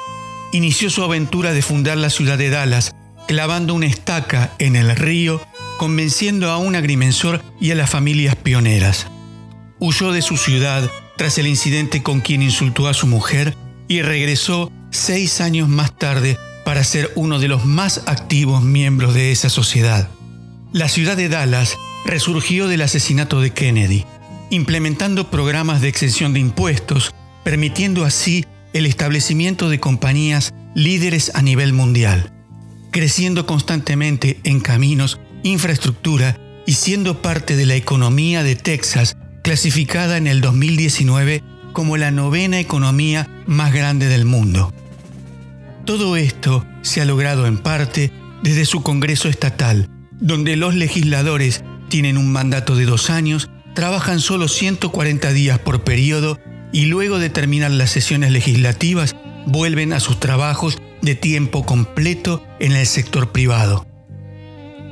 inició 0.55 0.89
su 0.89 1.03
aventura 1.03 1.53
de 1.53 1.63
fundar 1.63 1.99
la 1.99 2.11
ciudad 2.11 2.39
de 2.39 2.49
Dallas 2.49 2.95
clavando 3.27 3.75
una 3.75 3.87
estaca 3.87 4.53
en 4.61 4.77
el 4.77 4.95
río, 4.95 5.41
convenciendo 5.79 6.51
a 6.51 6.59
un 6.59 6.77
agrimensor 6.77 7.43
y 7.61 7.73
a 7.73 7.75
las 7.75 7.91
familias 7.91 8.37
pioneras. 8.37 9.09
Huyó 9.81 10.13
de 10.13 10.23
su 10.23 10.37
ciudad 10.37 10.89
tras 11.17 11.39
el 11.39 11.49
incidente 11.49 12.05
con 12.05 12.21
quien 12.21 12.41
insultó 12.41 12.87
a 12.87 12.95
su 12.95 13.09
mujer 13.09 13.57
y 13.89 14.03
regresó 14.03 14.71
seis 14.91 15.41
años 15.41 15.69
más 15.69 15.99
tarde 15.99 16.39
para 16.65 16.85
ser 16.85 17.11
uno 17.17 17.41
de 17.41 17.49
los 17.49 17.65
más 17.65 18.03
activos 18.07 18.63
miembros 18.63 19.13
de 19.13 19.33
esa 19.33 19.51
sociedad. 19.51 20.09
La 20.73 20.89
ciudad 20.89 21.17
de 21.17 21.29
Dallas 21.29 21.77
resurgió 22.07 22.69
del 22.69 22.83
asesinato 22.83 23.41
de 23.41 23.51
Kennedy, 23.51 24.05
implementando 24.51 25.33
programas 25.33 25.81
de 25.81 25.89
exención 25.89 26.33
de 26.33 26.39
impuestos, 26.39 27.13
permitiendo 27.43 28.05
así 28.05 28.45
el 28.75 28.87
establecimiento 28.87 29.71
de 29.71 29.81
compañías 29.81 30.53
líderes 30.75 31.31
a 31.35 31.41
nivel 31.41 31.73
mundial, 31.73 32.33
creciendo 32.91 33.47
constantemente 33.47 34.41
en 34.45 34.61
caminos, 34.61 35.21
infraestructura 35.45 36.39
y 36.67 36.75
siendo 36.75 37.23
parte 37.23 37.57
de 37.57 37.67
la 37.67 37.77
economía 37.77 38.43
de 38.43 38.57
Texas, 38.57 39.17
clasificada 39.43 40.17
en 40.17 40.27
el 40.27 40.41
2019 40.41 41.43
como 41.73 41.97
la 41.97 42.11
novena 42.11 42.59
economía 42.59 43.29
más 43.47 43.73
grande 43.73 44.09
del 44.09 44.25
mundo. 44.25 44.73
Todo 45.85 46.17
esto 46.17 46.67
se 46.83 47.01
ha 47.01 47.05
logrado 47.05 47.47
en 47.47 47.59
parte 47.59 48.11
desde 48.43 48.65
su 48.65 48.83
Congreso 48.83 49.29
Estatal, 49.29 49.89
donde 50.21 50.57
los 50.57 50.75
legisladores 50.75 51.63
tienen 51.89 52.19
un 52.19 52.33
mandato 52.33 52.75
de 52.75 52.87
dos 52.87 53.09
años, 53.09 53.51
trabajan 53.75 54.21
solo 54.21 54.49
140 54.49 55.33
días 55.33 55.59
por 55.61 55.85
periodo 55.85 56.41
y 56.75 56.87
luego 56.87 57.21
de 57.21 57.31
terminar 57.31 57.71
las 57.71 57.91
sesiones 57.91 58.33
legislativas 58.33 59.15
vuelven 59.47 59.93
a 59.93 60.01
sus 60.01 60.19
trabajos 60.19 60.77
de 61.03 61.15
tiempo 61.15 61.65
completo 61.65 62.43
en 62.59 62.73
el 62.73 62.85
sector 62.87 63.31
privado. 63.31 63.87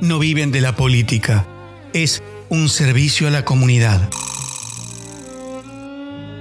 No 0.01 0.17
viven 0.17 0.51
de 0.51 0.61
la 0.61 0.77
política, 0.77 1.45
es 1.93 2.23
un 2.49 2.69
servicio 2.69 3.27
a 3.27 3.31
la 3.31 3.43
comunidad. 3.43 4.09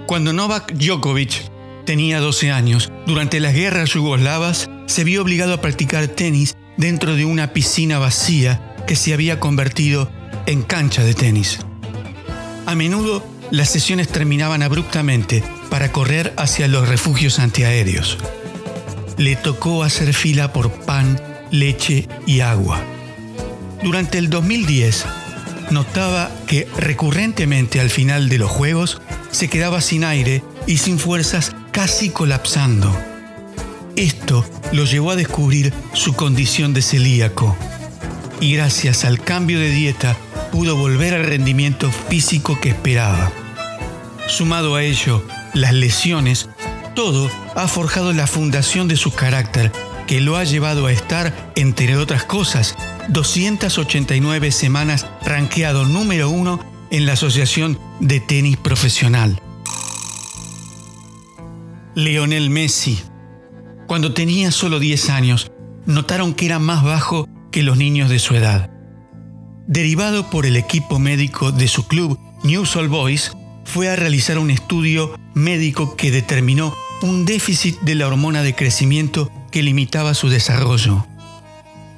Cuando 0.07 0.33
Novak 0.33 0.75
Djokovic 0.75 1.43
tenía 1.85 2.21
12 2.21 2.53
años, 2.53 2.93
durante 3.07 3.41
las 3.41 3.55
guerras 3.55 3.91
yugoslavas, 3.91 4.71
se 4.87 5.03
vio 5.03 5.23
obligado 5.23 5.55
a 5.55 5.61
practicar 5.61 6.07
tenis 6.07 6.55
dentro 6.77 7.17
de 7.17 7.25
una 7.25 7.53
piscina 7.53 7.99
vacía 7.99 8.77
que 8.87 8.95
se 8.95 9.13
había 9.13 9.41
convertido 9.41 10.09
en 10.47 10.63
cancha 10.63 11.03
de 11.03 11.15
tenis. 11.15 11.59
A 12.67 12.77
menudo 12.77 13.32
las 13.53 13.69
sesiones 13.69 14.09
terminaban 14.09 14.63
abruptamente 14.63 15.45
para 15.69 15.93
correr 15.93 16.33
hacia 16.39 16.69
los 16.69 16.89
refugios 16.89 17.39
antiaéreos. 17.39 18.17
Le 19.19 19.37
tocó 19.37 19.83
hacer 19.83 20.15
fila 20.15 20.55
por 20.55 20.73
pan, 20.73 21.21
leche 21.51 22.09
y 22.27 22.41
agua. 22.41 22.83
Durante 23.83 24.17
el 24.17 24.31
2010, 24.31 25.05
notaba 25.71 26.31
que 26.47 26.67
recurrentemente 26.79 27.79
al 27.79 27.91
final 27.91 28.31
de 28.31 28.39
los 28.39 28.51
Juegos 28.51 29.03
se 29.33 29.49
quedaba 29.49 29.83
sin 29.83 30.05
aire 30.05 30.43
y 30.67 30.79
sin 30.79 30.99
fuerzas 30.99 31.55
casi 31.73 32.09
colapsando. 32.09 32.91
Esto 33.97 34.47
lo 34.73 34.87
llevó 34.87 35.11
a 35.11 35.17
descubrir 35.17 35.75
su 35.93 36.15
condición 36.15 36.73
de 36.73 36.81
celíaco 36.81 37.55
y 38.41 38.55
gracias 38.55 39.05
al 39.05 39.21
cambio 39.21 39.61
de 39.61 39.69
dieta 39.69 40.17
pudo 40.53 40.77
volver 40.77 41.15
al 41.15 41.25
rendimiento 41.25 41.91
físico 41.91 42.61
que 42.61 42.69
esperaba. 42.69 43.33
Sumado 44.29 44.77
a 44.77 44.85
ello, 44.85 45.25
las 45.55 45.73
lesiones, 45.73 46.49
todo 46.95 47.29
ha 47.57 47.67
forjado 47.67 48.13
la 48.13 48.27
fundación 48.27 48.87
de 48.87 48.97
su 48.97 49.13
carácter, 49.13 49.73
que 50.07 50.21
lo 50.21 50.37
ha 50.37 50.45
llevado 50.45 50.87
a 50.87 50.93
estar, 50.93 51.53
entre 51.57 51.97
otras 51.97 52.25
cosas, 52.25 52.77
289 53.09 54.53
semanas 54.53 55.07
ranqueado 55.25 55.87
número 55.87 56.29
uno 56.29 56.61
en 56.91 57.07
la 57.07 57.15
Asociación 57.15 57.79
de 57.99 58.21
Tenis 58.21 58.59
Profesional. 58.59 59.41
Leonel 61.95 62.51
Messi. 62.51 63.01
Cuando 63.87 64.13
tenía 64.13 64.51
solo 64.51 64.79
10 64.79 65.11
años, 65.11 65.51
notaron 65.87 66.35
que 66.35 66.47
era 66.47 66.59
más 66.59 66.85
bajo 66.85 67.27
que 67.51 67.63
los 67.63 67.79
niños 67.79 68.11
de 68.11 68.19
su 68.19 68.35
edad. 68.35 68.72
Derivado 69.67 70.29
por 70.29 70.45
el 70.45 70.57
equipo 70.57 70.99
médico 70.99 71.53
de 71.53 71.69
su 71.69 71.87
club 71.87 72.19
News 72.43 72.75
All 72.77 72.89
Boys, 72.89 73.33
fue 73.65 73.89
a 73.89 73.97
realizar 73.97 74.39
un 74.39 74.51
estudio 74.51 75.15
médico 75.35 75.97
que 75.97 76.11
determinó 76.11 76.75
un 77.01 77.25
déficit 77.25 77.81
de 77.81 77.95
la 77.95 78.09
hormona 78.09 78.43
de 78.43 78.55
crecimiento 78.55 79.31
que 79.51 79.63
limitaba 79.63 80.15
su 80.15 80.29
desarrollo. 80.29 81.07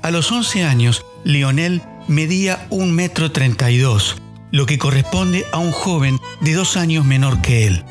A 0.03 0.11
los 0.11 0.31
11 0.31 0.65
años, 0.65 1.07
Lionel 1.25 1.83
medía 2.07 2.69
1,32 2.69 2.91
metro 2.91 3.33
32, 3.33 4.17
lo 4.51 4.67
que 4.67 4.79
corresponde 4.79 5.47
a 5.53 5.59
un 5.59 5.73
joven 5.73 6.21
de 6.43 6.53
dos 6.53 6.77
años 6.77 7.07
menor 7.07 7.41
que 7.41 7.67
él. 7.67 7.85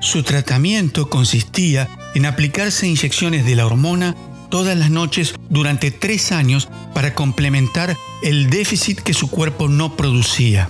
Su 0.00 0.22
tratamiento 0.22 1.08
consistía 1.08 1.88
en 2.14 2.26
aplicarse 2.26 2.86
inyecciones 2.86 3.44
de 3.44 3.56
la 3.56 3.66
hormona 3.66 4.14
todas 4.52 4.76
las 4.76 4.90
noches 4.90 5.34
durante 5.48 5.90
tres 5.90 6.30
años 6.30 6.68
para 6.92 7.14
complementar 7.14 7.96
el 8.22 8.50
déficit 8.50 9.00
que 9.00 9.14
su 9.14 9.30
cuerpo 9.30 9.70
no 9.70 9.96
producía. 9.96 10.68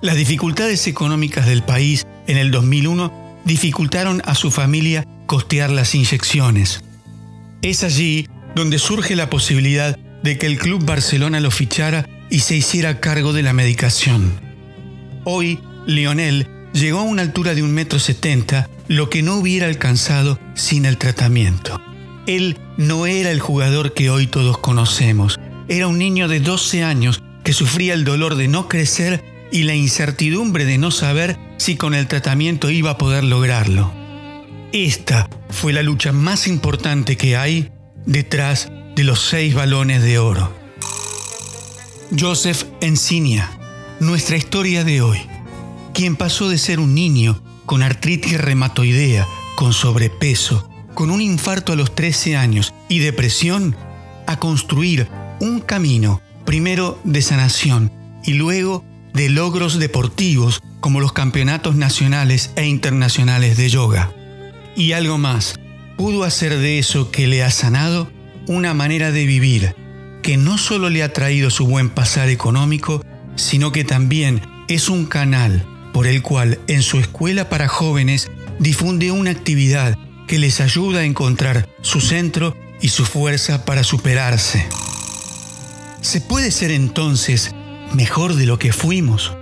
Las 0.00 0.16
dificultades 0.16 0.86
económicas 0.86 1.44
del 1.44 1.62
país 1.62 2.06
en 2.26 2.38
el 2.38 2.50
2001 2.50 3.42
dificultaron 3.44 4.22
a 4.24 4.34
su 4.34 4.50
familia 4.50 5.06
costear 5.26 5.68
las 5.68 5.94
inyecciones. 5.94 6.82
Es 7.60 7.84
allí 7.84 8.26
donde 8.54 8.78
surge 8.78 9.16
la 9.16 9.28
posibilidad 9.28 9.98
de 10.22 10.38
que 10.38 10.46
el 10.46 10.56
Club 10.56 10.82
Barcelona 10.82 11.40
lo 11.40 11.50
fichara 11.50 12.08
y 12.30 12.40
se 12.40 12.56
hiciera 12.56 13.00
cargo 13.00 13.34
de 13.34 13.42
la 13.42 13.52
medicación. 13.52 14.32
Hoy, 15.24 15.60
Lionel 15.86 16.48
llegó 16.72 17.00
a 17.00 17.02
una 17.02 17.20
altura 17.20 17.54
de 17.54 17.62
un 17.62 17.72
metro 17.72 17.98
setenta, 17.98 18.70
lo 18.88 19.10
que 19.10 19.22
no 19.22 19.34
hubiera 19.36 19.66
alcanzado 19.66 20.38
sin 20.54 20.86
el 20.86 20.96
tratamiento. 20.96 21.78
Él 22.26 22.58
no 22.76 23.06
era 23.06 23.30
el 23.30 23.40
jugador 23.40 23.94
que 23.94 24.10
hoy 24.10 24.26
todos 24.26 24.58
conocemos, 24.58 25.38
era 25.68 25.86
un 25.86 25.98
niño 25.98 26.28
de 26.28 26.40
12 26.40 26.82
años 26.82 27.22
que 27.44 27.52
sufría 27.52 27.94
el 27.94 28.04
dolor 28.04 28.34
de 28.34 28.48
no 28.48 28.68
crecer 28.68 29.22
y 29.52 29.62
la 29.62 29.74
incertidumbre 29.74 30.64
de 30.64 30.78
no 30.78 30.90
saber 30.90 31.38
si 31.58 31.76
con 31.76 31.94
el 31.94 32.08
tratamiento 32.08 32.70
iba 32.70 32.90
a 32.90 32.98
poder 32.98 33.24
lograrlo. 33.24 33.92
Esta 34.72 35.30
fue 35.50 35.72
la 35.72 35.82
lucha 35.82 36.12
más 36.12 36.48
importante 36.48 37.16
que 37.16 37.36
hay 37.36 37.70
detrás 38.04 38.70
de 38.94 39.04
los 39.04 39.20
seis 39.20 39.54
balones 39.54 40.02
de 40.02 40.18
oro. 40.18 40.52
Joseph 42.18 42.64
Encinia, 42.80 43.50
nuestra 44.00 44.36
historia 44.36 44.84
de 44.84 45.02
hoy, 45.02 45.20
quien 45.94 46.16
pasó 46.16 46.48
de 46.48 46.58
ser 46.58 46.80
un 46.80 46.94
niño 46.94 47.42
con 47.64 47.82
artritis 47.82 48.40
reumatoidea, 48.40 49.26
con 49.56 49.72
sobrepeso, 49.72 50.68
con 50.96 51.10
un 51.10 51.20
infarto 51.20 51.74
a 51.74 51.76
los 51.76 51.94
13 51.94 52.36
años 52.36 52.72
y 52.88 53.00
depresión, 53.00 53.76
a 54.26 54.38
construir 54.38 55.06
un 55.40 55.60
camino, 55.60 56.22
primero 56.46 56.98
de 57.04 57.20
sanación 57.20 57.92
y 58.24 58.32
luego 58.32 58.82
de 59.12 59.28
logros 59.28 59.78
deportivos 59.78 60.62
como 60.80 61.00
los 61.00 61.12
campeonatos 61.12 61.76
nacionales 61.76 62.50
e 62.56 62.64
internacionales 62.64 63.58
de 63.58 63.68
yoga. 63.68 64.10
Y 64.74 64.92
algo 64.92 65.18
más, 65.18 65.56
pudo 65.98 66.24
hacer 66.24 66.56
de 66.56 66.78
eso 66.78 67.10
que 67.10 67.26
le 67.26 67.44
ha 67.44 67.50
sanado 67.50 68.10
una 68.46 68.72
manera 68.72 69.12
de 69.12 69.26
vivir 69.26 69.76
que 70.22 70.38
no 70.38 70.56
solo 70.56 70.88
le 70.88 71.02
ha 71.02 71.12
traído 71.12 71.50
su 71.50 71.66
buen 71.66 71.90
pasar 71.90 72.30
económico, 72.30 73.04
sino 73.34 73.70
que 73.70 73.84
también 73.84 74.40
es 74.66 74.88
un 74.88 75.04
canal 75.04 75.66
por 75.92 76.06
el 76.06 76.22
cual 76.22 76.58
en 76.68 76.80
su 76.80 76.98
escuela 76.98 77.50
para 77.50 77.68
jóvenes 77.68 78.30
difunde 78.58 79.12
una 79.12 79.30
actividad 79.30 79.98
que 80.26 80.38
les 80.38 80.60
ayuda 80.60 81.00
a 81.00 81.04
encontrar 81.04 81.68
su 81.82 82.00
centro 82.00 82.56
y 82.80 82.88
su 82.88 83.04
fuerza 83.04 83.64
para 83.64 83.84
superarse. 83.84 84.66
¿Se 86.00 86.20
puede 86.20 86.50
ser 86.50 86.70
entonces 86.70 87.52
mejor 87.92 88.34
de 88.34 88.46
lo 88.46 88.58
que 88.58 88.72
fuimos? 88.72 89.32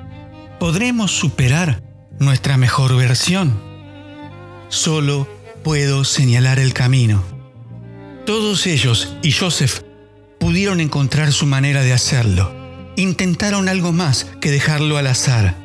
¿Podremos 0.59 1.11
superar 1.11 1.83
nuestra 2.19 2.57
mejor 2.57 2.97
versión? 2.97 3.61
Solo 4.69 5.29
puedo 5.63 6.05
señalar 6.05 6.59
el 6.59 6.73
camino. 6.73 7.23
Todos 8.27 8.67
ellos 8.67 9.17
y 9.23 9.33
Joseph 9.33 9.83
pudieron 10.39 10.81
encontrar 10.81 11.33
su 11.33 11.47
manera 11.47 11.83
de 11.83 11.93
hacerlo. 11.93 12.55
Intentaron 12.97 13.69
algo 13.69 13.93
más 13.93 14.27
que 14.41 14.51
dejarlo 14.51 14.97
al 14.97 15.07
azar. 15.07 15.57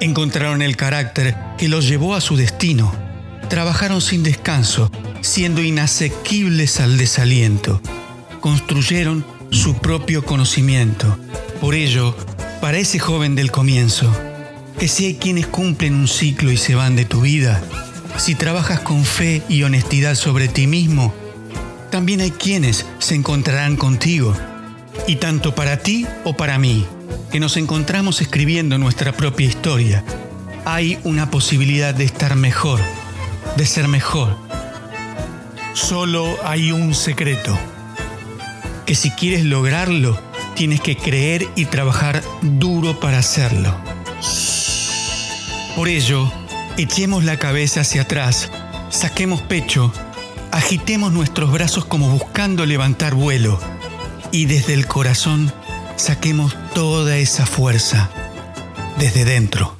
Encontraron 0.00 0.62
el 0.62 0.76
carácter 0.76 1.36
que 1.58 1.68
los 1.68 1.88
llevó 1.88 2.14
a 2.14 2.20
su 2.20 2.36
destino. 2.36 3.09
Trabajaron 3.50 4.00
sin 4.00 4.22
descanso, 4.22 4.92
siendo 5.22 5.60
inasequibles 5.60 6.78
al 6.78 6.96
desaliento. 6.96 7.82
Construyeron 8.40 9.26
su 9.50 9.74
propio 9.74 10.24
conocimiento. 10.24 11.18
Por 11.60 11.74
ello, 11.74 12.16
para 12.60 12.78
ese 12.78 13.00
joven 13.00 13.34
del 13.34 13.50
comienzo, 13.50 14.08
que 14.78 14.86
si 14.86 15.06
hay 15.06 15.14
quienes 15.16 15.48
cumplen 15.48 15.96
un 15.96 16.06
ciclo 16.06 16.52
y 16.52 16.56
se 16.56 16.76
van 16.76 16.94
de 16.94 17.04
tu 17.04 17.22
vida, 17.22 17.60
si 18.16 18.36
trabajas 18.36 18.80
con 18.80 19.04
fe 19.04 19.42
y 19.48 19.64
honestidad 19.64 20.14
sobre 20.14 20.46
ti 20.46 20.68
mismo, 20.68 21.12
también 21.90 22.20
hay 22.20 22.30
quienes 22.30 22.86
se 23.00 23.16
encontrarán 23.16 23.76
contigo. 23.76 24.32
Y 25.08 25.16
tanto 25.16 25.56
para 25.56 25.78
ti 25.78 26.06
o 26.22 26.36
para 26.36 26.56
mí, 26.60 26.86
que 27.32 27.40
nos 27.40 27.56
encontramos 27.56 28.20
escribiendo 28.20 28.78
nuestra 28.78 29.10
propia 29.10 29.48
historia, 29.48 30.04
hay 30.64 31.00
una 31.02 31.32
posibilidad 31.32 31.92
de 31.92 32.04
estar 32.04 32.36
mejor, 32.36 32.80
de 33.56 33.66
ser 33.66 33.88
mejor. 33.88 34.36
Solo 35.74 36.36
hay 36.44 36.72
un 36.72 36.94
secreto. 36.94 37.58
Que 38.86 38.94
si 38.94 39.10
quieres 39.10 39.44
lograrlo, 39.44 40.18
tienes 40.54 40.80
que 40.80 40.96
creer 40.96 41.48
y 41.56 41.66
trabajar 41.66 42.22
duro 42.42 42.98
para 43.00 43.18
hacerlo. 43.18 43.74
Por 45.76 45.88
ello, 45.88 46.30
echemos 46.76 47.24
la 47.24 47.38
cabeza 47.38 47.80
hacia 47.80 48.02
atrás, 48.02 48.50
saquemos 48.90 49.40
pecho, 49.42 49.92
agitemos 50.50 51.12
nuestros 51.12 51.52
brazos 51.52 51.84
como 51.84 52.10
buscando 52.10 52.66
levantar 52.66 53.14
vuelo 53.14 53.58
y 54.32 54.46
desde 54.46 54.74
el 54.74 54.86
corazón 54.86 55.52
saquemos 55.96 56.56
toda 56.74 57.16
esa 57.16 57.46
fuerza 57.46 58.10
desde 58.98 59.24
dentro. 59.24 59.76